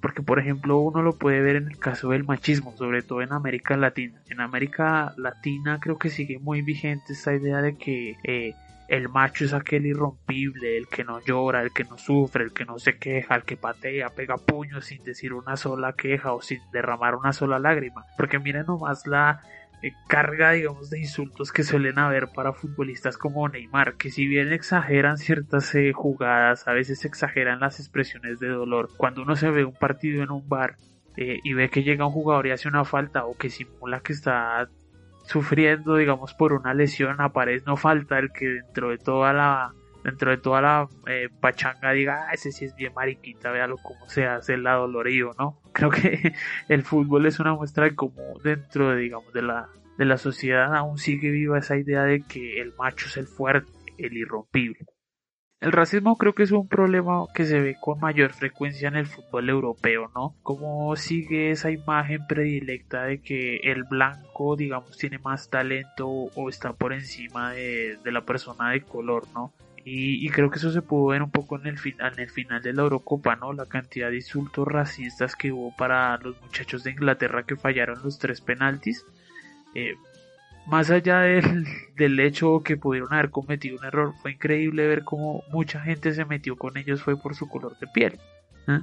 porque 0.00 0.22
por 0.22 0.38
ejemplo 0.38 0.78
uno 0.78 1.02
lo 1.02 1.12
puede 1.12 1.40
ver 1.40 1.56
en 1.56 1.68
el 1.68 1.78
caso 1.78 2.10
del 2.10 2.24
machismo, 2.24 2.74
sobre 2.76 3.02
todo 3.02 3.22
en 3.22 3.32
América 3.32 3.76
Latina. 3.76 4.20
En 4.28 4.40
América 4.40 5.14
Latina 5.16 5.78
creo 5.80 5.98
que 5.98 6.08
sigue 6.08 6.38
muy 6.38 6.62
vigente 6.62 7.12
esta 7.12 7.34
idea 7.34 7.60
de 7.60 7.76
que 7.76 8.16
eh, 8.24 8.54
el 8.90 9.08
macho 9.08 9.44
es 9.44 9.54
aquel 9.54 9.86
irrompible, 9.86 10.76
el 10.76 10.88
que 10.88 11.04
no 11.04 11.20
llora, 11.20 11.62
el 11.62 11.72
que 11.72 11.84
no 11.84 11.96
sufre, 11.96 12.42
el 12.42 12.52
que 12.52 12.64
no 12.64 12.80
se 12.80 12.98
queja, 12.98 13.36
el 13.36 13.44
que 13.44 13.56
patea, 13.56 14.08
pega 14.16 14.36
puños 14.36 14.86
sin 14.86 15.04
decir 15.04 15.32
una 15.32 15.56
sola 15.56 15.92
queja 15.92 16.32
o 16.32 16.42
sin 16.42 16.58
derramar 16.72 17.14
una 17.14 17.32
sola 17.32 17.60
lágrima. 17.60 18.04
Porque 18.16 18.40
miren 18.40 18.66
nomás 18.66 19.06
la 19.06 19.42
eh, 19.80 19.92
carga, 20.08 20.50
digamos, 20.50 20.90
de 20.90 20.98
insultos 20.98 21.52
que 21.52 21.62
suelen 21.62 22.00
haber 22.00 22.30
para 22.34 22.52
futbolistas 22.52 23.16
como 23.16 23.48
Neymar, 23.48 23.94
que 23.94 24.10
si 24.10 24.26
bien 24.26 24.52
exageran 24.52 25.18
ciertas 25.18 25.72
eh, 25.76 25.92
jugadas, 25.92 26.66
a 26.66 26.72
veces 26.72 27.04
exageran 27.04 27.60
las 27.60 27.78
expresiones 27.78 28.40
de 28.40 28.48
dolor. 28.48 28.90
Cuando 28.96 29.22
uno 29.22 29.36
se 29.36 29.50
ve 29.50 29.64
un 29.64 29.72
partido 29.72 30.24
en 30.24 30.32
un 30.32 30.48
bar 30.48 30.74
eh, 31.16 31.38
y 31.44 31.54
ve 31.54 31.70
que 31.70 31.84
llega 31.84 32.06
un 32.06 32.12
jugador 32.12 32.48
y 32.48 32.50
hace 32.50 32.66
una 32.66 32.84
falta 32.84 33.24
o 33.24 33.36
que 33.36 33.50
simula 33.50 34.00
que 34.00 34.14
está 34.14 34.68
sufriendo, 35.30 35.94
digamos, 35.94 36.34
por 36.34 36.52
una 36.52 36.74
lesión, 36.74 37.20
aparece, 37.20 37.64
no 37.64 37.76
falta 37.76 38.18
el 38.18 38.32
que 38.32 38.46
dentro 38.46 38.90
de 38.90 38.98
toda 38.98 39.32
la 39.32 39.72
dentro 40.02 40.30
de 40.30 40.38
toda 40.38 40.60
la 40.60 40.88
pachanga 41.40 41.92
diga, 41.92 42.26
ah, 42.26 42.32
ese 42.32 42.50
sí 42.52 42.64
es 42.64 42.74
bien 42.74 42.92
mariquita, 42.94 43.50
véalo 43.50 43.76
cómo 43.76 44.08
se 44.08 44.26
hace 44.26 44.54
el 44.54 44.64
dolorido, 44.64 45.32
¿no? 45.38 45.60
Creo 45.72 45.90
que 45.90 46.32
el 46.68 46.82
fútbol 46.82 47.26
es 47.26 47.38
una 47.38 47.54
muestra 47.54 47.84
de 47.84 47.94
cómo 47.94 48.38
dentro 48.42 48.90
de, 48.90 48.96
digamos, 48.96 49.32
de 49.32 49.42
la, 49.42 49.68
de 49.98 50.04
la 50.06 50.16
sociedad 50.16 50.74
aún 50.74 50.98
sigue 50.98 51.30
viva 51.30 51.58
esa 51.58 51.76
idea 51.76 52.02
de 52.02 52.22
que 52.22 52.60
el 52.60 52.74
macho 52.76 53.06
es 53.06 53.16
el 53.18 53.26
fuerte, 53.26 53.70
el 53.98 54.16
irrompible. 54.16 54.86
El 55.60 55.72
racismo 55.72 56.16
creo 56.16 56.34
que 56.34 56.42
es 56.42 56.52
un 56.52 56.68
problema 56.68 57.26
que 57.34 57.44
se 57.44 57.60
ve 57.60 57.76
con 57.78 58.00
mayor 58.00 58.32
frecuencia 58.32 58.88
en 58.88 58.96
el 58.96 59.06
fútbol 59.06 59.50
europeo, 59.50 60.10
¿no? 60.14 60.34
Como 60.42 60.96
sigue 60.96 61.50
esa 61.50 61.70
imagen 61.70 62.26
predilecta 62.26 63.04
de 63.04 63.20
que 63.20 63.56
el 63.56 63.84
blanco, 63.84 64.56
digamos, 64.56 64.96
tiene 64.96 65.18
más 65.18 65.50
talento 65.50 66.08
o 66.08 66.48
está 66.48 66.72
por 66.72 66.94
encima 66.94 67.52
de, 67.52 67.98
de 68.02 68.12
la 68.12 68.22
persona 68.22 68.70
de 68.70 68.80
color, 68.80 69.24
¿no? 69.34 69.52
Y, 69.84 70.28
creo 70.28 70.50
que 70.50 70.58
eso 70.58 70.70
se 70.70 70.82
pudo 70.82 71.06
ver 71.06 71.22
un 71.22 71.30
poco 71.30 71.56
en 71.58 71.66
el, 71.66 71.78
final, 71.78 72.12
en 72.12 72.20
el 72.20 72.30
final 72.30 72.62
de 72.62 72.72
la 72.74 72.82
Eurocopa, 72.82 73.36
¿no? 73.36 73.52
La 73.52 73.64
cantidad 73.64 74.10
de 74.10 74.16
insultos 74.16 74.68
racistas 74.68 75.34
que 75.34 75.52
hubo 75.52 75.74
para 75.74 76.18
los 76.18 76.40
muchachos 76.42 76.84
de 76.84 76.90
Inglaterra 76.90 77.44
que 77.44 77.56
fallaron 77.56 78.02
los 78.02 78.18
tres 78.18 78.40
penaltis. 78.42 79.06
Eh, 79.74 79.94
más 80.70 80.90
allá 80.90 81.20
del, 81.20 81.66
del, 81.96 82.20
hecho 82.20 82.60
que 82.64 82.76
pudieron 82.76 83.12
haber 83.12 83.30
cometido 83.30 83.78
un 83.78 83.84
error, 83.84 84.14
fue 84.22 84.32
increíble 84.32 84.86
ver 84.86 85.04
cómo 85.04 85.42
mucha 85.50 85.80
gente 85.80 86.12
se 86.12 86.24
metió 86.24 86.56
con 86.56 86.76
ellos 86.76 87.02
fue 87.02 87.16
por 87.16 87.34
su 87.34 87.48
color 87.48 87.78
de 87.78 87.86
piel. 87.86 88.18
¿eh? 88.68 88.80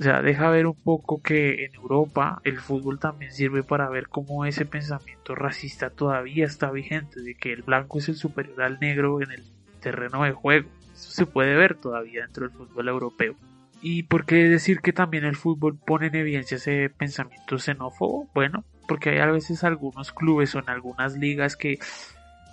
O 0.00 0.02
sea, 0.02 0.22
deja 0.22 0.50
ver 0.50 0.66
un 0.66 0.74
poco 0.74 1.22
que 1.22 1.64
en 1.64 1.74
Europa 1.74 2.40
el 2.44 2.58
fútbol 2.58 2.98
también 2.98 3.30
sirve 3.30 3.62
para 3.62 3.88
ver 3.88 4.08
cómo 4.08 4.44
ese 4.44 4.64
pensamiento 4.64 5.34
racista 5.34 5.90
todavía 5.90 6.44
está 6.46 6.70
vigente, 6.70 7.20
de 7.20 7.36
que 7.36 7.52
el 7.52 7.62
blanco 7.62 7.98
es 7.98 8.08
el 8.08 8.16
superior 8.16 8.62
al 8.62 8.80
negro 8.80 9.20
en 9.22 9.30
el 9.30 9.44
terreno 9.80 10.24
de 10.24 10.32
juego. 10.32 10.68
Eso 10.92 11.10
se 11.12 11.26
puede 11.26 11.54
ver 11.54 11.76
todavía 11.76 12.22
dentro 12.22 12.48
del 12.48 12.56
fútbol 12.56 12.88
europeo. 12.88 13.36
¿Y 13.80 14.04
por 14.04 14.24
qué 14.24 14.48
decir 14.48 14.80
que 14.80 14.92
también 14.92 15.24
el 15.24 15.36
fútbol 15.36 15.76
pone 15.76 16.06
en 16.06 16.16
evidencia 16.16 16.56
ese 16.56 16.90
pensamiento 16.90 17.58
xenófobo? 17.58 18.28
Bueno, 18.34 18.64
porque 18.92 19.08
hay 19.08 19.20
a 19.20 19.26
veces 19.26 19.64
algunos 19.64 20.12
clubes 20.12 20.54
o 20.54 20.58
en 20.58 20.68
algunas 20.68 21.16
ligas 21.16 21.56
que 21.56 21.78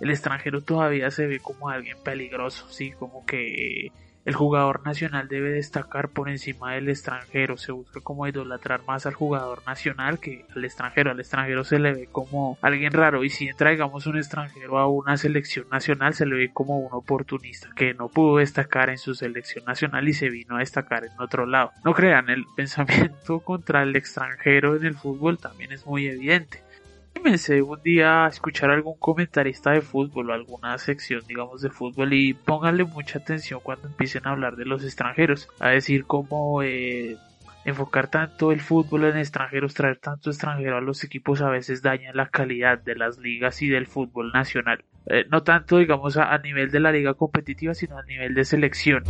el 0.00 0.10
extranjero 0.10 0.62
todavía 0.62 1.10
se 1.10 1.26
ve 1.26 1.38
como 1.38 1.68
alguien 1.68 1.98
peligroso, 2.02 2.66
sí, 2.70 2.92
como 2.92 3.26
que 3.26 3.92
el 4.24 4.34
jugador 4.34 4.84
nacional 4.84 5.28
debe 5.28 5.50
destacar 5.52 6.10
por 6.10 6.28
encima 6.28 6.74
del 6.74 6.88
extranjero, 6.88 7.56
se 7.56 7.72
busca 7.72 8.00
como 8.00 8.26
idolatrar 8.26 8.82
más 8.86 9.06
al 9.06 9.14
jugador 9.14 9.62
nacional 9.66 10.18
que 10.18 10.44
al 10.54 10.64
extranjero, 10.64 11.10
al 11.10 11.20
extranjero 11.20 11.64
se 11.64 11.78
le 11.78 11.92
ve 11.92 12.08
como 12.10 12.58
alguien 12.60 12.92
raro. 12.92 13.24
Y 13.24 13.30
si 13.30 13.48
entra 13.48 13.70
digamos 13.70 14.06
un 14.06 14.18
extranjero 14.18 14.78
a 14.78 14.88
una 14.88 15.16
selección 15.16 15.66
nacional 15.70 16.14
se 16.14 16.26
le 16.26 16.36
ve 16.36 16.50
como 16.52 16.78
un 16.78 16.92
oportunista 16.92 17.70
que 17.74 17.94
no 17.94 18.08
pudo 18.08 18.38
destacar 18.38 18.90
en 18.90 18.98
su 18.98 19.14
selección 19.14 19.64
nacional 19.64 20.08
y 20.08 20.12
se 20.12 20.28
vino 20.28 20.56
a 20.56 20.60
destacar 20.60 21.04
en 21.04 21.18
otro 21.18 21.46
lado. 21.46 21.72
No 21.84 21.94
crean, 21.94 22.28
el 22.28 22.44
pensamiento 22.56 23.40
contra 23.40 23.82
el 23.82 23.96
extranjero 23.96 24.76
en 24.76 24.84
el 24.84 24.94
fútbol 24.94 25.38
también 25.38 25.72
es 25.72 25.86
muy 25.86 26.06
evidente 26.06 26.69
anímense 27.14 27.62
un 27.62 27.82
día 27.82 28.24
a 28.24 28.28
escuchar 28.28 28.70
algún 28.70 28.98
comentarista 28.98 29.72
de 29.72 29.80
fútbol 29.80 30.30
o 30.30 30.32
alguna 30.32 30.76
sección, 30.78 31.22
digamos, 31.26 31.62
de 31.62 31.70
fútbol 31.70 32.12
y 32.12 32.34
pónganle 32.34 32.84
mucha 32.84 33.18
atención 33.18 33.60
cuando 33.62 33.88
empiecen 33.88 34.26
a 34.26 34.30
hablar 34.30 34.56
de 34.56 34.64
los 34.64 34.84
extranjeros, 34.84 35.48
a 35.60 35.70
decir 35.70 36.04
cómo 36.04 36.62
eh, 36.62 37.16
enfocar 37.64 38.08
tanto 38.08 38.52
el 38.52 38.60
fútbol 38.60 39.04
en 39.04 39.18
extranjeros, 39.18 39.74
traer 39.74 39.98
tanto 39.98 40.30
extranjero 40.30 40.78
a 40.78 40.80
los 40.80 41.04
equipos 41.04 41.42
a 41.42 41.50
veces 41.50 41.82
daña 41.82 42.12
la 42.14 42.28
calidad 42.28 42.78
de 42.78 42.94
las 42.94 43.18
ligas 43.18 43.60
y 43.62 43.68
del 43.68 43.86
fútbol 43.86 44.32
nacional. 44.32 44.84
Eh, 45.06 45.24
no 45.30 45.42
tanto, 45.42 45.78
digamos, 45.78 46.16
a, 46.16 46.32
a 46.32 46.38
nivel 46.38 46.70
de 46.70 46.80
la 46.80 46.92
liga 46.92 47.14
competitiva, 47.14 47.74
sino 47.74 47.98
a 47.98 48.02
nivel 48.02 48.34
de 48.34 48.44
selección. 48.44 49.04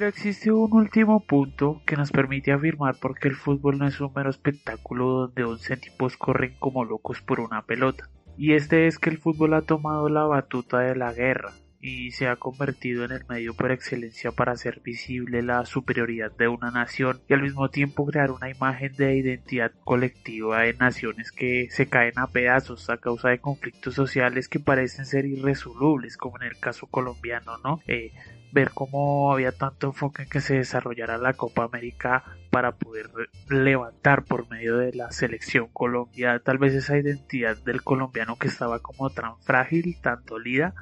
Pero 0.00 0.08
existe 0.08 0.50
un 0.50 0.72
último 0.72 1.20
punto 1.20 1.82
que 1.84 1.94
nos 1.94 2.10
permite 2.10 2.52
afirmar 2.52 2.96
por 2.98 3.18
qué 3.18 3.28
el 3.28 3.34
fútbol 3.34 3.76
no 3.76 3.86
es 3.86 4.00
un 4.00 4.10
mero 4.16 4.30
espectáculo 4.30 5.26
donde 5.26 5.44
11 5.44 5.76
tipos 5.76 6.16
corren 6.16 6.56
como 6.58 6.86
locos 6.86 7.20
por 7.20 7.38
una 7.38 7.66
pelota. 7.66 8.08
Y 8.38 8.54
este 8.54 8.86
es 8.86 8.98
que 8.98 9.10
el 9.10 9.18
fútbol 9.18 9.52
ha 9.52 9.60
tomado 9.60 10.08
la 10.08 10.22
batuta 10.24 10.78
de 10.78 10.96
la 10.96 11.12
guerra 11.12 11.52
y 11.82 12.12
se 12.12 12.28
ha 12.28 12.36
convertido 12.36 13.04
en 13.04 13.12
el 13.12 13.26
medio 13.28 13.52
por 13.52 13.72
excelencia 13.72 14.32
para 14.32 14.52
hacer 14.52 14.80
visible 14.80 15.42
la 15.42 15.66
superioridad 15.66 16.34
de 16.34 16.48
una 16.48 16.70
nación 16.70 17.20
y 17.28 17.34
al 17.34 17.42
mismo 17.42 17.68
tiempo 17.68 18.06
crear 18.06 18.30
una 18.30 18.48
imagen 18.48 18.94
de 18.94 19.18
identidad 19.18 19.72
colectiva 19.84 20.62
de 20.62 20.72
naciones 20.72 21.30
que 21.30 21.68
se 21.68 21.90
caen 21.90 22.18
a 22.18 22.26
pedazos 22.26 22.88
a 22.88 22.96
causa 22.96 23.28
de 23.28 23.40
conflictos 23.40 23.96
sociales 23.96 24.48
que 24.48 24.60
parecen 24.60 25.04
ser 25.04 25.26
irresolubles 25.26 26.16
como 26.16 26.38
en 26.38 26.44
el 26.44 26.58
caso 26.58 26.86
colombiano, 26.86 27.58
¿no? 27.58 27.80
Eh, 27.86 28.12
ver 28.52 28.70
cómo 28.70 29.32
había 29.32 29.52
tanto 29.52 29.88
enfoque 29.88 30.22
en 30.22 30.28
que 30.28 30.40
se 30.40 30.54
desarrollara 30.54 31.18
la 31.18 31.34
Copa 31.34 31.64
América 31.64 32.24
para 32.50 32.72
poder 32.72 33.10
levantar 33.48 34.24
por 34.24 34.48
medio 34.48 34.76
de 34.76 34.92
la 34.92 35.10
selección 35.12 35.68
Colombia. 35.72 36.40
Tal 36.44 36.58
vez 36.58 36.74
esa 36.74 36.98
identidad 36.98 37.56
del 37.58 37.82
colombiano 37.82 38.36
que 38.36 38.48
estaba 38.48 38.80
como 38.80 39.10
tan 39.10 39.40
frágil, 39.40 39.96
tan 40.00 40.24
dolida 40.24 40.74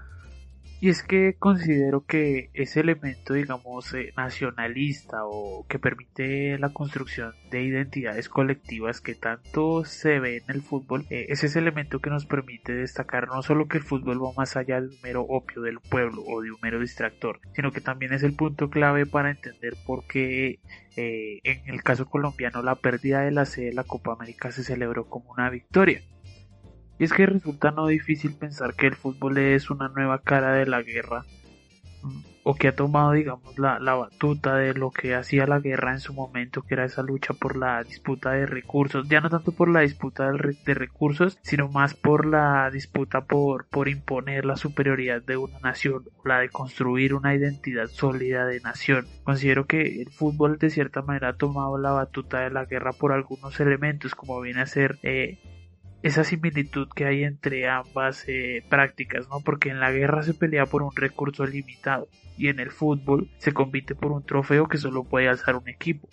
y 0.81 0.91
es 0.91 1.03
que 1.03 1.35
considero 1.39 2.05
que 2.05 2.51
ese 2.55 2.81
elemento, 2.81 3.35
digamos, 3.35 3.93
eh, 3.95 4.13
nacionalista 4.17 5.25
o 5.25 5.67
que 5.69 5.79
permite 5.79 6.59
la 6.59 6.73
construcción 6.73 7.33
de 7.51 7.63
identidades 7.63 8.29
colectivas 8.29 9.01
que 9.01 9.15
tanto 9.15 9.85
se 9.85 10.21
ve 10.21 10.37
en 10.37 10.55
el 10.55 10.63
fútbol, 10.63 11.05
eh, 11.11 11.27
es 11.31 11.43
ese 11.43 11.59
elemento 11.59 12.01
que 12.01 12.11
nos 12.11 12.27
permite 12.27 12.75
destacar 12.75 13.27
no 13.29 13.43
solo 13.43 13.67
que 13.67 13.79
el 13.79 13.85
fútbol 13.85 14.23
va 14.23 14.33
más 14.37 14.57
allá 14.57 14.81
de 14.81 14.89
un 14.89 14.97
mero 15.03 15.23
opio 15.23 15.63
del 15.63 15.81
pueblo 15.81 16.23
o 16.27 16.43
de 16.43 16.53
un 16.53 16.59
mero 16.63 16.79
distractor, 16.79 17.41
sino 17.55 17.73
que 17.73 17.81
también 17.81 18.13
es 18.13 18.23
el 18.23 18.35
punto 18.35 18.71
clave 18.71 19.05
para 19.05 19.31
entender 19.31 19.75
por 19.85 20.07
qué 20.07 20.61
eh, 20.97 21.41
en 21.45 21.75
el 21.75 21.83
caso 21.83 22.07
colombiano 22.07 22.63
la 22.63 22.77
pérdida 22.77 23.21
de 23.21 23.31
la 23.31 23.47
sede 23.47 23.67
de 23.67 23.75
la 23.75 23.85
Copa 23.85 24.13
América 24.13 24.53
se 24.53 24.63
celebró 24.63 25.09
como 25.09 25.31
una 25.33 25.51
victoria. 25.51 26.03
Y 26.99 27.05
es 27.05 27.13
que 27.13 27.27
resulta 27.27 27.71
no 27.71 27.87
difícil 27.87 28.35
pensar 28.35 28.75
que 28.75 28.87
el 28.87 28.95
fútbol 28.95 29.39
es 29.39 29.71
una 29.71 29.89
nueva 29.89 30.21
cara 30.21 30.53
de 30.53 30.67
la 30.67 30.83
guerra 30.83 31.25
o 32.51 32.55
que 32.55 32.69
ha 32.69 32.75
tomado, 32.75 33.13
digamos, 33.13 33.59
la, 33.59 33.79
la, 33.79 33.95
batuta 33.95 34.57
de 34.57 34.73
lo 34.73 34.91
que 34.91 35.15
hacía 35.15 35.47
la 35.47 35.59
guerra 35.59 35.93
en 35.93 36.01
su 36.01 36.15
momento, 36.15 36.63
que 36.63 36.73
era 36.73 36.87
esa 36.87 37.03
lucha 37.03 37.35
por 37.35 37.57
la 37.59 37.85
disputa 37.85 38.33
de 38.33 38.47
recursos, 38.47 39.07
ya 39.07 39.21
no 39.21 39.29
tanto 39.29 39.53
por 39.53 39.69
la 39.69 39.81
disputa 39.81 40.33
de, 40.33 40.75
recursos, 40.75 41.39
sino 41.43 41.69
más 41.69 41.93
por 41.93 42.25
la 42.25 42.71
disputa 42.71 43.21
por, 43.27 43.67
por 43.67 43.89
imponer 43.89 44.47
la 44.47 44.57
superioridad 44.57 45.21
de 45.21 45.37
una 45.37 45.59
nación, 45.59 46.05
o 46.17 46.27
la 46.27 46.39
de 46.39 46.49
construir 46.49 47.13
una 47.13 47.35
identidad 47.35 47.89
sólida 47.89 48.47
de 48.47 48.61
nación. 48.61 49.07
Considero 49.25 49.67
que 49.67 50.01
el 50.01 50.09
fútbol 50.11 50.59
de 50.59 50.71
cierta 50.71 51.03
manera 51.03 51.29
ha 51.29 51.37
tomado 51.37 51.77
la 51.77 51.91
batuta 51.91 52.41
de 52.41 52.51
la 52.51 52.65
guerra 52.65 52.93
por 52.93 53.13
algunos 53.13 53.61
elementos, 53.61 54.15
como 54.15 54.41
viene 54.41 54.63
a 54.63 54.67
ser 54.67 54.99
eh, 55.03 55.39
esa 56.03 56.25
similitud 56.25 56.89
que 56.95 57.07
hay 57.07 57.25
entre 57.25 57.69
ambas 57.69 58.25
eh, 58.29 58.65
prácticas, 58.69 59.29
¿no? 59.29 59.41
Porque 59.41 59.71
en 59.71 59.81
la 59.81 59.91
guerra 59.91 60.23
se 60.23 60.35
pelea 60.35 60.67
por 60.67 60.83
un 60.83 60.95
recurso 60.95 61.45
limitado 61.45 62.09
y 62.37 62.49
en 62.49 62.61
el 62.61 62.71
fútbol 62.71 63.29
se 63.39 63.53
compite 63.53 63.95
por 63.95 64.13
un 64.13 64.25
trofeo 64.25 64.69
que 64.69 64.79
solo 64.79 65.05
puede 65.05 65.29
alzar 65.29 65.57
un 65.57 65.69
equipo. 65.69 66.09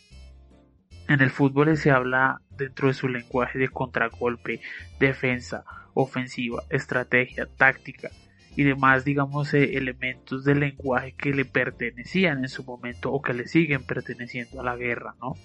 En 1.08 1.22
el 1.22 1.30
fútbol 1.30 1.78
se 1.78 1.92
habla 1.92 2.42
dentro 2.58 2.88
de 2.88 2.96
su 2.96 3.08
lenguaje 3.08 3.60
de 3.60 3.70
contragolpe, 3.70 4.60
defensa, 5.00 5.64
ofensiva, 5.94 6.64
estrategia, 6.70 7.46
táctica 7.46 8.10
y 8.56 8.64
demás, 8.64 9.06
digamos, 9.06 9.54
eh, 9.54 9.78
elementos 9.78 10.44
del 10.46 10.62
lenguaje 10.62 11.14
que 11.14 11.32
le 11.32 11.46
pertenecían 11.46 12.40
en 12.40 12.50
su 12.50 12.64
momento 12.64 13.12
o 13.12 13.22
que 13.22 13.34
le 13.34 13.48
siguen 13.48 13.84
perteneciendo 13.84 14.62
a 14.62 14.64
la 14.64 14.76
guerra, 14.78 15.14
¿no? 15.22 15.36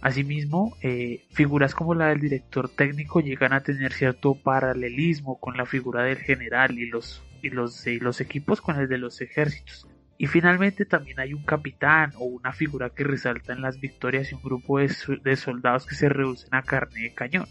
Asimismo, 0.00 0.76
eh, 0.80 1.24
figuras 1.30 1.74
como 1.74 1.94
la 1.94 2.06
del 2.08 2.20
director 2.20 2.68
técnico 2.68 3.20
llegan 3.20 3.52
a 3.52 3.62
tener 3.62 3.92
cierto 3.92 4.34
paralelismo 4.34 5.40
con 5.40 5.56
la 5.56 5.66
figura 5.66 6.04
del 6.04 6.18
general 6.18 6.78
y 6.78 6.86
los, 6.86 7.22
y 7.42 7.50
los, 7.50 7.84
los 8.00 8.20
equipos 8.20 8.60
con 8.60 8.76
el 8.78 8.88
de 8.88 8.98
los 8.98 9.20
ejércitos. 9.20 9.88
Y 10.20 10.26
finalmente 10.26 10.84
también 10.84 11.20
hay 11.20 11.32
un 11.32 11.44
capitán 11.44 12.12
o 12.16 12.24
una 12.24 12.52
figura 12.52 12.90
que 12.90 13.04
resalta 13.04 13.52
en 13.52 13.62
las 13.62 13.78
victorias 13.80 14.30
y 14.30 14.34
un 14.34 14.42
grupo 14.42 14.78
de, 14.78 14.92
de, 15.22 15.36
soldados 15.36 15.86
que 15.86 15.94
se 15.94 16.08
reducen 16.08 16.48
a 16.52 16.62
carne 16.62 17.02
de 17.02 17.14
cañón. 17.14 17.46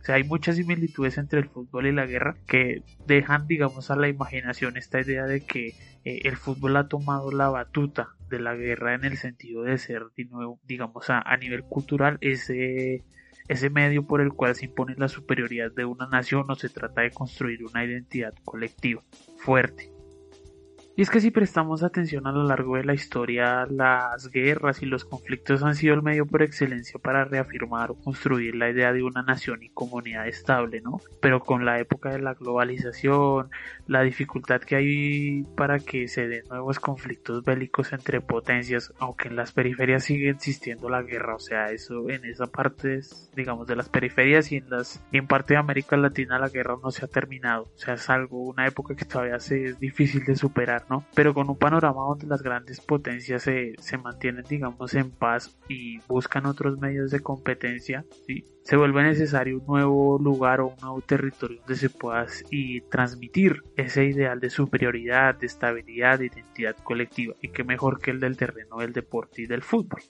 O 0.00 0.04
sea, 0.04 0.14
hay 0.14 0.22
muchas 0.22 0.54
similitudes 0.56 1.18
entre 1.18 1.40
el 1.40 1.48
fútbol 1.48 1.86
y 1.86 1.92
la 1.92 2.06
guerra 2.06 2.36
que 2.46 2.82
dejan, 3.06 3.48
digamos, 3.48 3.90
a 3.90 3.96
la 3.96 4.06
imaginación 4.08 4.76
esta 4.76 5.00
idea 5.00 5.24
de 5.24 5.40
que 5.40 5.74
eh, 6.04 6.20
el 6.24 6.36
fútbol 6.36 6.76
ha 6.76 6.86
tomado 6.86 7.32
la 7.32 7.48
batuta 7.48 8.10
de 8.34 8.40
la 8.40 8.54
guerra 8.54 8.94
en 8.94 9.04
el 9.04 9.16
sentido 9.16 9.62
de 9.62 9.78
ser, 9.78 10.02
digamos, 10.64 11.10
a, 11.10 11.20
a 11.20 11.36
nivel 11.36 11.62
cultural 11.64 12.18
ese 12.20 13.04
ese 13.48 13.70
medio 13.70 14.06
por 14.06 14.20
el 14.20 14.32
cual 14.32 14.54
se 14.54 14.66
impone 14.66 14.94
la 14.96 15.08
superioridad 15.08 15.70
de 15.70 15.84
una 15.84 16.06
nación 16.06 16.46
o 16.48 16.54
se 16.54 16.70
trata 16.70 17.02
de 17.02 17.10
construir 17.10 17.64
una 17.64 17.84
identidad 17.84 18.34
colectiva 18.44 19.02
fuerte. 19.36 19.93
Y 20.96 21.02
es 21.02 21.10
que 21.10 21.20
si 21.20 21.32
prestamos 21.32 21.82
atención 21.82 22.28
a 22.28 22.32
lo 22.32 22.44
largo 22.44 22.76
de 22.76 22.84
la 22.84 22.94
historia, 22.94 23.66
las 23.68 24.30
guerras 24.30 24.80
y 24.80 24.86
los 24.86 25.04
conflictos 25.04 25.64
han 25.64 25.74
sido 25.74 25.92
el 25.94 26.02
medio 26.02 26.24
por 26.24 26.40
excelencia 26.42 27.00
para 27.00 27.24
reafirmar 27.24 27.90
o 27.90 27.94
construir 27.96 28.54
la 28.54 28.70
idea 28.70 28.92
de 28.92 29.02
una 29.02 29.22
nación 29.24 29.64
y 29.64 29.70
comunidad 29.70 30.28
estable, 30.28 30.80
¿no? 30.80 31.00
Pero 31.20 31.40
con 31.40 31.64
la 31.64 31.80
época 31.80 32.10
de 32.10 32.20
la 32.20 32.34
globalización, 32.34 33.50
la 33.88 34.02
dificultad 34.02 34.60
que 34.60 34.76
hay 34.76 35.42
para 35.56 35.80
que 35.80 36.06
se 36.06 36.28
den 36.28 36.44
nuevos 36.48 36.78
conflictos 36.78 37.42
bélicos 37.42 37.92
entre 37.92 38.20
potencias, 38.20 38.92
aunque 39.00 39.26
en 39.26 39.34
las 39.34 39.50
periferias 39.50 40.04
sigue 40.04 40.30
existiendo 40.30 40.88
la 40.88 41.02
guerra, 41.02 41.34
o 41.34 41.40
sea, 41.40 41.72
eso 41.72 42.08
en 42.08 42.24
esa 42.24 42.46
parte, 42.46 43.00
digamos, 43.34 43.66
de 43.66 43.74
las 43.74 43.88
periferias 43.88 44.52
y 44.52 44.58
en 44.58 44.70
las 44.70 45.04
en 45.10 45.26
parte 45.26 45.54
de 45.54 45.58
América 45.58 45.96
Latina 45.96 46.38
la 46.38 46.50
guerra 46.50 46.76
no 46.80 46.92
se 46.92 47.04
ha 47.04 47.08
terminado, 47.08 47.64
o 47.64 47.78
sea, 47.78 47.94
es 47.94 48.08
algo, 48.08 48.38
una 48.44 48.68
época 48.68 48.94
que 48.94 49.04
todavía 49.04 49.40
se, 49.40 49.64
es 49.64 49.80
difícil 49.80 50.24
de 50.24 50.36
superar 50.36 50.83
pero 51.14 51.34
con 51.34 51.48
un 51.48 51.56
panorama 51.56 52.02
donde 52.02 52.26
las 52.26 52.42
grandes 52.42 52.80
potencias 52.80 53.42
se, 53.42 53.74
se 53.78 53.98
mantienen, 53.98 54.44
digamos, 54.44 54.94
en 54.94 55.10
paz 55.10 55.56
y 55.68 55.98
buscan 56.06 56.46
otros 56.46 56.78
medios 56.78 57.10
de 57.10 57.20
competencia, 57.20 58.04
¿sí? 58.26 58.44
Se 58.64 58.76
vuelve 58.76 59.02
necesario 59.02 59.58
un 59.58 59.66
nuevo 59.66 60.18
lugar 60.18 60.60
o 60.60 60.68
un 60.68 60.76
nuevo 60.80 61.00
territorio 61.02 61.58
donde 61.58 61.76
se 61.76 61.90
pueda 61.90 62.26
y 62.50 62.80
transmitir 62.82 63.62
ese 63.76 64.06
ideal 64.06 64.40
de 64.40 64.48
superioridad, 64.48 65.34
de 65.34 65.46
estabilidad, 65.46 66.18
de 66.18 66.26
identidad 66.26 66.74
colectiva 66.82 67.34
y 67.42 67.50
que 67.50 67.62
mejor 67.62 68.00
que 68.00 68.10
el 68.10 68.20
del 68.20 68.38
terreno 68.38 68.78
del 68.78 68.94
deporte 68.94 69.42
y 69.42 69.46
del 69.46 69.62
fútbol. 69.62 70.00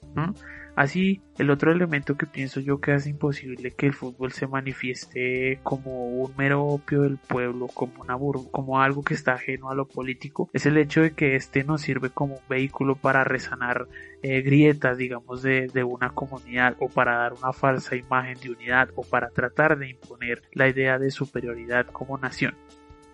Así, 0.75 1.21
el 1.37 1.51
otro 1.51 1.71
elemento 1.71 2.17
que 2.17 2.25
pienso 2.25 2.59
yo 2.59 2.79
que 2.79 2.91
hace 2.91 3.09
imposible 3.09 3.71
que 3.71 3.87
el 3.87 3.93
fútbol 3.93 4.33
se 4.33 4.45
manifieste 4.45 5.59
como 5.63 6.07
un 6.07 6.33
mero 6.37 6.63
opio 6.63 7.03
del 7.03 7.17
pueblo, 7.17 7.67
como, 7.67 8.01
una 8.01 8.17
como 8.51 8.81
algo 8.81 9.01
que 9.01 9.13
está 9.13 9.33
ajeno 9.33 9.69
a 9.69 9.75
lo 9.75 9.87
político, 9.87 10.49
es 10.53 10.65
el 10.65 10.77
hecho 10.77 11.01
de 11.01 11.11
que 11.11 11.35
este 11.35 11.63
nos 11.63 11.81
sirve 11.81 12.09
como 12.09 12.35
un 12.35 12.47
vehículo 12.49 12.95
para 12.95 13.23
resanar 13.23 13.87
eh, 14.27 14.41
grietas, 14.41 14.97
digamos, 14.97 15.43
de, 15.43 15.67
de 15.67 15.83
una 15.83 16.09
comunidad 16.09 16.75
o 16.79 16.89
para 16.89 17.17
dar 17.17 17.33
una 17.33 17.53
falsa 17.53 17.95
imagen 17.95 18.39
de 18.39 18.49
unidad 18.49 18.89
o 18.95 19.03
para 19.03 19.29
tratar 19.29 19.77
de 19.77 19.89
imponer 19.89 20.41
la 20.53 20.67
idea 20.67 20.97
de 20.97 21.11
superioridad 21.11 21.85
como 21.85 22.17
nación. 22.17 22.55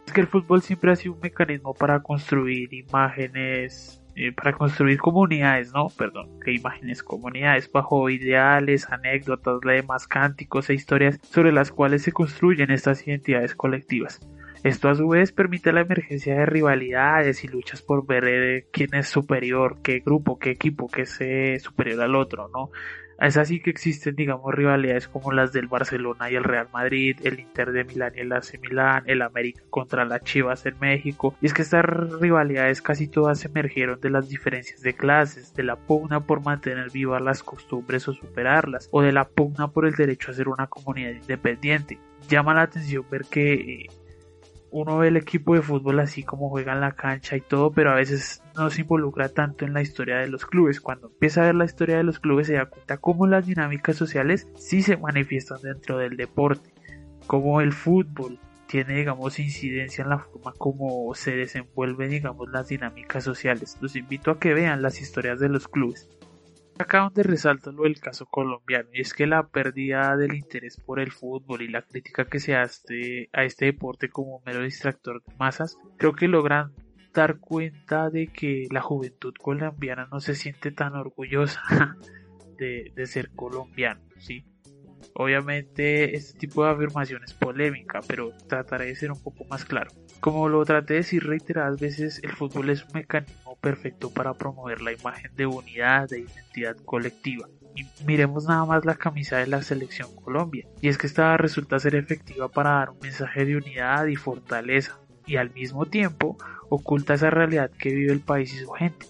Es 0.07 0.13
que 0.13 0.21
el 0.21 0.27
fútbol 0.27 0.61
siempre 0.61 0.89
ha 0.89 0.95
sido 0.95 1.15
un 1.15 1.19
mecanismo 1.19 1.73
para 1.73 1.99
construir 2.01 2.73
imágenes 2.73 4.01
eh, 4.15 4.31
para 4.31 4.53
construir 4.53 4.99
comunidades, 4.99 5.73
¿no? 5.73 5.87
Perdón, 5.89 6.39
que 6.39 6.53
imágenes, 6.53 7.03
comunidades 7.03 7.69
bajo 7.69 8.09
ideales, 8.09 8.89
anécdotas, 8.89 9.59
lemas, 9.65 10.07
cánticos 10.07 10.69
e 10.69 10.73
historias 10.73 11.19
sobre 11.23 11.51
las 11.51 11.71
cuales 11.71 12.03
se 12.03 12.13
construyen 12.13 12.71
estas 12.71 13.05
identidades 13.05 13.53
colectivas. 13.53 14.21
Esto 14.63 14.89
a 14.89 14.95
su 14.95 15.07
vez 15.07 15.31
permite 15.31 15.73
la 15.73 15.81
emergencia 15.81 16.35
de 16.35 16.45
rivalidades 16.45 17.43
y 17.43 17.47
luchas 17.47 17.81
por 17.81 18.05
ver 18.05 18.25
eh, 18.25 18.67
quién 18.71 18.93
es 18.93 19.07
superior, 19.07 19.77
qué 19.81 20.01
grupo, 20.01 20.37
qué 20.37 20.51
equipo, 20.51 20.87
qué 20.87 21.01
es 21.01 21.63
superior 21.63 22.01
al 22.01 22.15
otro, 22.15 22.47
¿no? 22.53 22.69
Es 23.21 23.37
así 23.37 23.59
que 23.59 23.69
existen, 23.69 24.15
digamos, 24.15 24.53
rivalidades 24.53 25.07
como 25.07 25.31
las 25.31 25.53
del 25.53 25.67
Barcelona 25.67 26.31
y 26.31 26.35
el 26.35 26.43
Real 26.43 26.69
Madrid, 26.73 27.17
el 27.23 27.39
Inter 27.39 27.71
de 27.71 27.83
Milán 27.83 28.13
y 28.15 28.21
el 28.21 28.33
AC 28.33 28.59
Milán, 28.59 29.03
el 29.05 29.21
América 29.21 29.61
contra 29.69 30.05
las 30.05 30.23
Chivas 30.23 30.65
en 30.65 30.79
México. 30.79 31.35
Y 31.39 31.45
es 31.45 31.53
que 31.53 31.61
estas 31.61 31.85
rivalidades 31.85 32.81
casi 32.81 33.07
todas 33.07 33.45
emergieron 33.45 33.99
de 34.01 34.09
las 34.09 34.27
diferencias 34.27 34.81
de 34.81 34.95
clases, 34.95 35.53
de 35.53 35.61
la 35.61 35.75
pugna 35.75 36.21
por 36.25 36.43
mantener 36.43 36.89
vivas 36.89 37.21
las 37.21 37.43
costumbres 37.43 38.07
o 38.07 38.13
superarlas, 38.13 38.89
o 38.91 39.03
de 39.03 39.11
la 39.11 39.27
pugna 39.27 39.67
por 39.67 39.85
el 39.85 39.93
derecho 39.93 40.31
a 40.31 40.33
ser 40.33 40.49
una 40.49 40.65
comunidad 40.65 41.11
independiente. 41.11 41.99
Llama 42.27 42.55
la 42.55 42.63
atención 42.63 43.05
ver 43.11 43.25
que 43.29 43.53
eh, 43.53 43.85
uno 44.71 44.97
ve 44.97 45.09
el 45.09 45.17
equipo 45.17 45.53
de 45.53 45.61
fútbol 45.61 45.99
así 45.99 46.23
como 46.23 46.49
juega 46.49 46.73
en 46.73 46.81
la 46.81 46.93
cancha 46.93 47.35
y 47.35 47.41
todo, 47.41 47.71
pero 47.71 47.91
a 47.91 47.95
veces 47.95 48.41
no 48.55 48.69
se 48.69 48.81
involucra 48.81 49.29
tanto 49.29 49.65
en 49.65 49.73
la 49.73 49.81
historia 49.81 50.17
de 50.17 50.29
los 50.29 50.45
clubes. 50.45 50.81
Cuando 50.81 51.07
empieza 51.07 51.41
a 51.41 51.45
ver 51.45 51.55
la 51.55 51.65
historia 51.65 51.97
de 51.97 52.03
los 52.03 52.19
clubes 52.19 52.47
se 52.47 52.53
da 52.53 52.65
cuenta 52.65 52.97
cómo 52.97 53.27
las 53.27 53.45
dinámicas 53.45 53.97
sociales 53.97 54.47
sí 54.55 54.81
se 54.81 54.97
manifiestan 54.97 55.61
dentro 55.61 55.97
del 55.97 56.17
deporte, 56.17 56.73
como 57.27 57.61
el 57.61 57.73
fútbol 57.73 58.39
tiene 58.67 58.95
digamos 58.95 59.37
incidencia 59.39 60.03
en 60.03 60.09
la 60.09 60.19
forma 60.19 60.53
como 60.57 61.13
se 61.13 61.35
desenvuelven 61.35 62.09
digamos 62.09 62.49
las 62.49 62.69
dinámicas 62.69 63.23
sociales. 63.23 63.77
Los 63.81 63.97
invito 63.97 64.31
a 64.31 64.39
que 64.39 64.53
vean 64.53 64.81
las 64.81 65.01
historias 65.01 65.39
de 65.39 65.49
los 65.49 65.67
clubes 65.67 66.09
acá 66.81 66.99
donde 66.99 67.23
resalta 67.23 67.71
lo 67.71 67.83
del 67.83 67.99
caso 67.99 68.25
colombiano 68.25 68.89
y 68.93 69.01
es 69.01 69.13
que 69.13 69.27
la 69.27 69.47
pérdida 69.47 70.15
del 70.17 70.35
interés 70.35 70.77
por 70.77 70.99
el 70.99 71.11
fútbol 71.11 71.61
y 71.61 71.67
la 71.67 71.81
crítica 71.81 72.25
que 72.25 72.39
se 72.39 72.55
hace 72.55 73.29
a 73.33 73.43
este 73.43 73.65
deporte 73.65 74.09
como 74.09 74.41
mero 74.45 74.63
distractor 74.63 75.23
de 75.23 75.35
masas, 75.37 75.77
creo 75.97 76.13
que 76.13 76.27
logran 76.27 76.73
dar 77.13 77.39
cuenta 77.39 78.09
de 78.09 78.27
que 78.27 78.67
la 78.71 78.81
juventud 78.81 79.33
colombiana 79.41 80.07
no 80.11 80.19
se 80.19 80.35
siente 80.35 80.71
tan 80.71 80.95
orgullosa 80.95 81.61
de, 82.57 82.91
de 82.95 83.05
ser 83.05 83.31
colombiano, 83.31 84.01
¿sí? 84.17 84.45
Obviamente 85.15 86.15
este 86.15 86.39
tipo 86.39 86.63
de 86.63 86.71
afirmación 86.71 87.23
es 87.23 87.33
polémica, 87.33 87.99
pero 88.07 88.31
trataré 88.47 88.85
de 88.85 88.95
ser 88.95 89.11
un 89.11 89.21
poco 89.21 89.43
más 89.45 89.65
claro. 89.65 89.91
Como 90.19 90.47
lo 90.47 90.63
traté 90.63 90.93
de 90.93 90.99
decir 90.99 91.25
reiteradas 91.25 91.79
veces, 91.79 92.21
el 92.23 92.31
fútbol 92.31 92.69
es 92.69 92.83
un 92.83 92.91
mecanismo 92.93 93.50
perfecto 93.61 94.11
para 94.11 94.33
promover 94.33 94.81
la 94.81 94.91
imagen 94.91 95.31
de 95.35 95.45
unidad, 95.45 96.09
de 96.09 96.21
identidad 96.21 96.75
colectiva. 96.83 97.47
Y 97.75 97.85
miremos 98.05 98.45
nada 98.45 98.65
más 98.65 98.83
la 98.83 98.95
camisa 98.95 99.37
de 99.37 99.47
la 99.47 99.61
selección 99.61 100.13
Colombia. 100.15 100.67
Y 100.81 100.89
es 100.89 100.97
que 100.97 101.07
esta 101.07 101.37
resulta 101.37 101.79
ser 101.79 101.95
efectiva 101.95 102.49
para 102.49 102.71
dar 102.71 102.89
un 102.89 102.99
mensaje 102.99 103.45
de 103.45 103.55
unidad 103.55 104.07
y 104.07 104.15
fortaleza. 104.15 104.99
Y 105.25 105.37
al 105.37 105.51
mismo 105.53 105.85
tiempo 105.85 106.37
oculta 106.69 107.13
esa 107.13 107.29
realidad 107.29 107.71
que 107.71 107.93
vive 107.93 108.11
el 108.11 108.19
país 108.19 108.53
y 108.53 108.59
su 108.59 108.71
gente. 108.71 109.05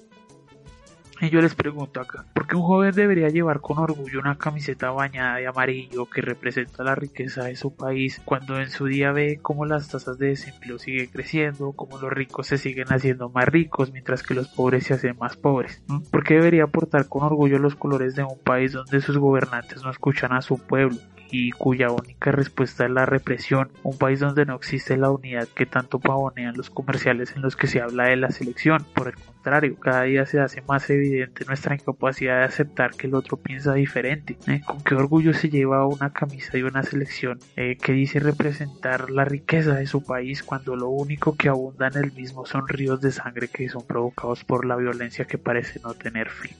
Y 1.23 1.29
yo 1.29 1.39
les 1.39 1.53
pregunto 1.53 2.01
acá, 2.01 2.25
¿por 2.33 2.47
qué 2.47 2.55
un 2.55 2.63
joven 2.63 2.95
debería 2.95 3.29
llevar 3.29 3.61
con 3.61 3.77
orgullo 3.77 4.19
una 4.19 4.39
camiseta 4.39 4.89
bañada 4.89 5.37
de 5.37 5.45
amarillo 5.45 6.09
que 6.09 6.19
representa 6.19 6.83
la 6.83 6.95
riqueza 6.95 7.43
de 7.43 7.55
su 7.55 7.75
país 7.75 8.19
cuando 8.25 8.59
en 8.59 8.71
su 8.71 8.87
día 8.87 9.11
ve 9.11 9.37
cómo 9.39 9.67
las 9.67 9.87
tasas 9.87 10.17
de 10.17 10.29
desempleo 10.29 10.79
siguen 10.79 11.11
creciendo, 11.11 11.73
cómo 11.73 11.99
los 11.99 12.11
ricos 12.11 12.47
se 12.47 12.57
siguen 12.57 12.87
haciendo 12.91 13.29
más 13.29 13.45
ricos 13.45 13.91
mientras 13.91 14.23
que 14.23 14.33
los 14.33 14.47
pobres 14.47 14.85
se 14.85 14.95
hacen 14.95 15.15
más 15.19 15.37
pobres? 15.37 15.83
¿Por 16.09 16.23
qué 16.23 16.33
debería 16.33 16.65
portar 16.65 17.07
con 17.07 17.21
orgullo 17.21 17.59
los 17.59 17.75
colores 17.75 18.15
de 18.15 18.23
un 18.23 18.39
país 18.39 18.71
donde 18.71 18.99
sus 18.99 19.19
gobernantes 19.19 19.83
no 19.83 19.91
escuchan 19.91 20.33
a 20.33 20.41
su 20.41 20.57
pueblo? 20.57 20.97
Y 21.31 21.51
cuya 21.51 21.89
única 21.91 22.31
respuesta 22.31 22.85
es 22.85 22.91
la 22.91 23.05
represión, 23.05 23.71
un 23.83 23.97
país 23.97 24.19
donde 24.19 24.45
no 24.45 24.55
existe 24.55 24.97
la 24.97 25.09
unidad 25.09 25.47
que 25.47 25.65
tanto 25.65 25.99
pavonean 25.99 26.55
los 26.55 26.69
comerciales 26.69 27.33
en 27.35 27.41
los 27.41 27.55
que 27.55 27.67
se 27.67 27.81
habla 27.81 28.05
de 28.05 28.17
la 28.17 28.31
selección. 28.31 28.85
Por 28.93 29.07
el 29.07 29.15
contrario, 29.15 29.75
cada 29.79 30.03
día 30.03 30.25
se 30.25 30.39
hace 30.39 30.61
más 30.61 30.89
evidente 30.89 31.45
nuestra 31.45 31.75
incapacidad 31.75 32.39
de 32.39 32.45
aceptar 32.45 32.91
que 32.91 33.07
el 33.07 33.15
otro 33.15 33.37
piensa 33.37 33.73
diferente. 33.73 34.37
¿eh? 34.47 34.61
Con 34.65 34.83
qué 34.83 34.95
orgullo 34.95 35.33
se 35.33 35.49
lleva 35.49 35.87
una 35.87 36.11
camisa 36.11 36.51
de 36.53 36.65
una 36.65 36.83
selección 36.83 37.39
eh, 37.55 37.77
que 37.77 37.93
dice 37.93 38.19
representar 38.19 39.09
la 39.09 39.25
riqueza 39.25 39.75
de 39.75 39.87
su 39.87 40.03
país 40.03 40.43
cuando 40.43 40.75
lo 40.75 40.89
único 40.89 41.35
que 41.35 41.49
abunda 41.49 41.87
en 41.87 41.97
el 41.97 42.11
mismo 42.11 42.45
son 42.45 42.67
ríos 42.67 43.01
de 43.01 43.11
sangre 43.11 43.47
que 43.47 43.69
son 43.69 43.85
provocados 43.87 44.43
por 44.43 44.65
la 44.65 44.75
violencia 44.75 45.25
que 45.25 45.37
parece 45.37 45.79
no 45.79 45.93
tener 45.93 46.29
fin. 46.29 46.55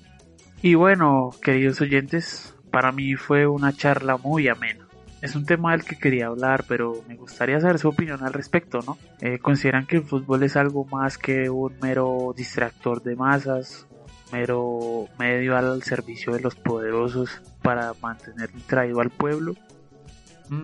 Y 0.64 0.76
bueno, 0.76 1.32
queridos 1.42 1.82
oyentes, 1.82 2.56
para 2.72 2.92
mí 2.92 3.16
fue 3.16 3.46
una 3.46 3.74
charla 3.74 4.18
muy 4.18 4.48
amena. 4.48 4.88
Es 5.22 5.36
un 5.36 5.46
tema 5.46 5.74
del 5.74 5.84
que 5.84 5.98
quería 5.98 6.28
hablar, 6.28 6.66
pero 6.68 7.04
me 7.08 7.16
gustaría 7.16 7.60
saber 7.60 7.78
su 7.78 7.90
opinión 7.90 8.24
al 8.24 8.34
respecto, 8.34 8.80
¿no? 8.86 8.98
Eh, 9.20 9.38
¿Consideran 9.38 9.86
que 9.86 9.98
el 9.98 10.04
fútbol 10.04 10.42
es 10.42 10.56
algo 10.56 10.86
más 10.86 11.20
que 11.20 11.48
un 11.50 11.78
mero 11.80 12.34
distractor 12.36 13.04
de 13.04 13.16
masas, 13.16 13.86
mero 14.32 15.08
medio 15.20 15.56
al 15.56 15.84
servicio 15.84 16.34
de 16.34 16.40
los 16.40 16.56
poderosos 16.56 17.42
para 17.62 17.94
mantener 18.02 18.52
distraído 18.52 19.00
al 19.00 19.12
pueblo? 19.12 19.56
¿Mm? 20.50 20.64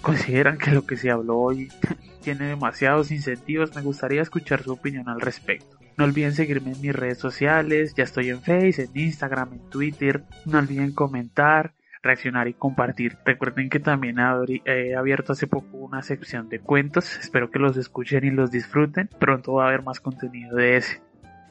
¿Consideran 0.00 0.58
que 0.58 0.72
lo 0.72 0.84
que 0.84 0.96
se 0.96 1.12
habló 1.12 1.38
hoy 1.38 1.68
tiene 2.22 2.46
demasiados 2.46 3.12
incentivos? 3.12 3.76
Me 3.76 3.82
gustaría 3.82 4.22
escuchar 4.22 4.64
su 4.64 4.72
opinión 4.72 5.08
al 5.08 5.20
respecto. 5.20 5.81
No 5.96 6.04
olviden 6.04 6.32
seguirme 6.32 6.72
en 6.72 6.80
mis 6.80 6.94
redes 6.94 7.18
sociales, 7.18 7.94
ya 7.94 8.04
estoy 8.04 8.30
en 8.30 8.40
Facebook, 8.40 8.90
en 8.94 9.00
Instagram, 9.02 9.52
en 9.52 9.70
Twitter. 9.70 10.24
No 10.46 10.58
olviden 10.58 10.92
comentar, 10.92 11.74
reaccionar 12.02 12.48
y 12.48 12.54
compartir. 12.54 13.16
Recuerden 13.24 13.68
que 13.68 13.80
también 13.80 14.16
he 14.18 14.94
abierto 14.94 15.32
hace 15.32 15.46
poco 15.46 15.76
una 15.76 16.02
sección 16.02 16.48
de 16.48 16.60
cuentos. 16.60 17.18
Espero 17.18 17.50
que 17.50 17.58
los 17.58 17.76
escuchen 17.76 18.24
y 18.24 18.30
los 18.30 18.50
disfruten. 18.50 19.08
Pronto 19.18 19.54
va 19.54 19.64
a 19.64 19.68
haber 19.68 19.82
más 19.82 20.00
contenido 20.00 20.56
de 20.56 20.76
ese. 20.76 21.02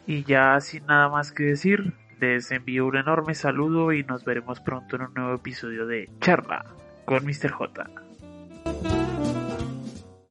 Y 0.07 0.23
ya 0.23 0.59
sin 0.59 0.85
nada 0.87 1.09
más 1.09 1.31
que 1.31 1.43
decir, 1.43 1.93
les 2.19 2.51
envío 2.51 2.85
un 2.85 2.97
enorme 2.97 3.35
saludo 3.35 3.93
y 3.93 4.03
nos 4.03 4.25
veremos 4.25 4.59
pronto 4.59 4.95
en 4.95 5.03
un 5.03 5.13
nuevo 5.13 5.35
episodio 5.35 5.85
de 5.85 6.09
Charla 6.19 6.65
con 7.05 7.25
Mr. 7.25 7.51
J. 7.51 7.89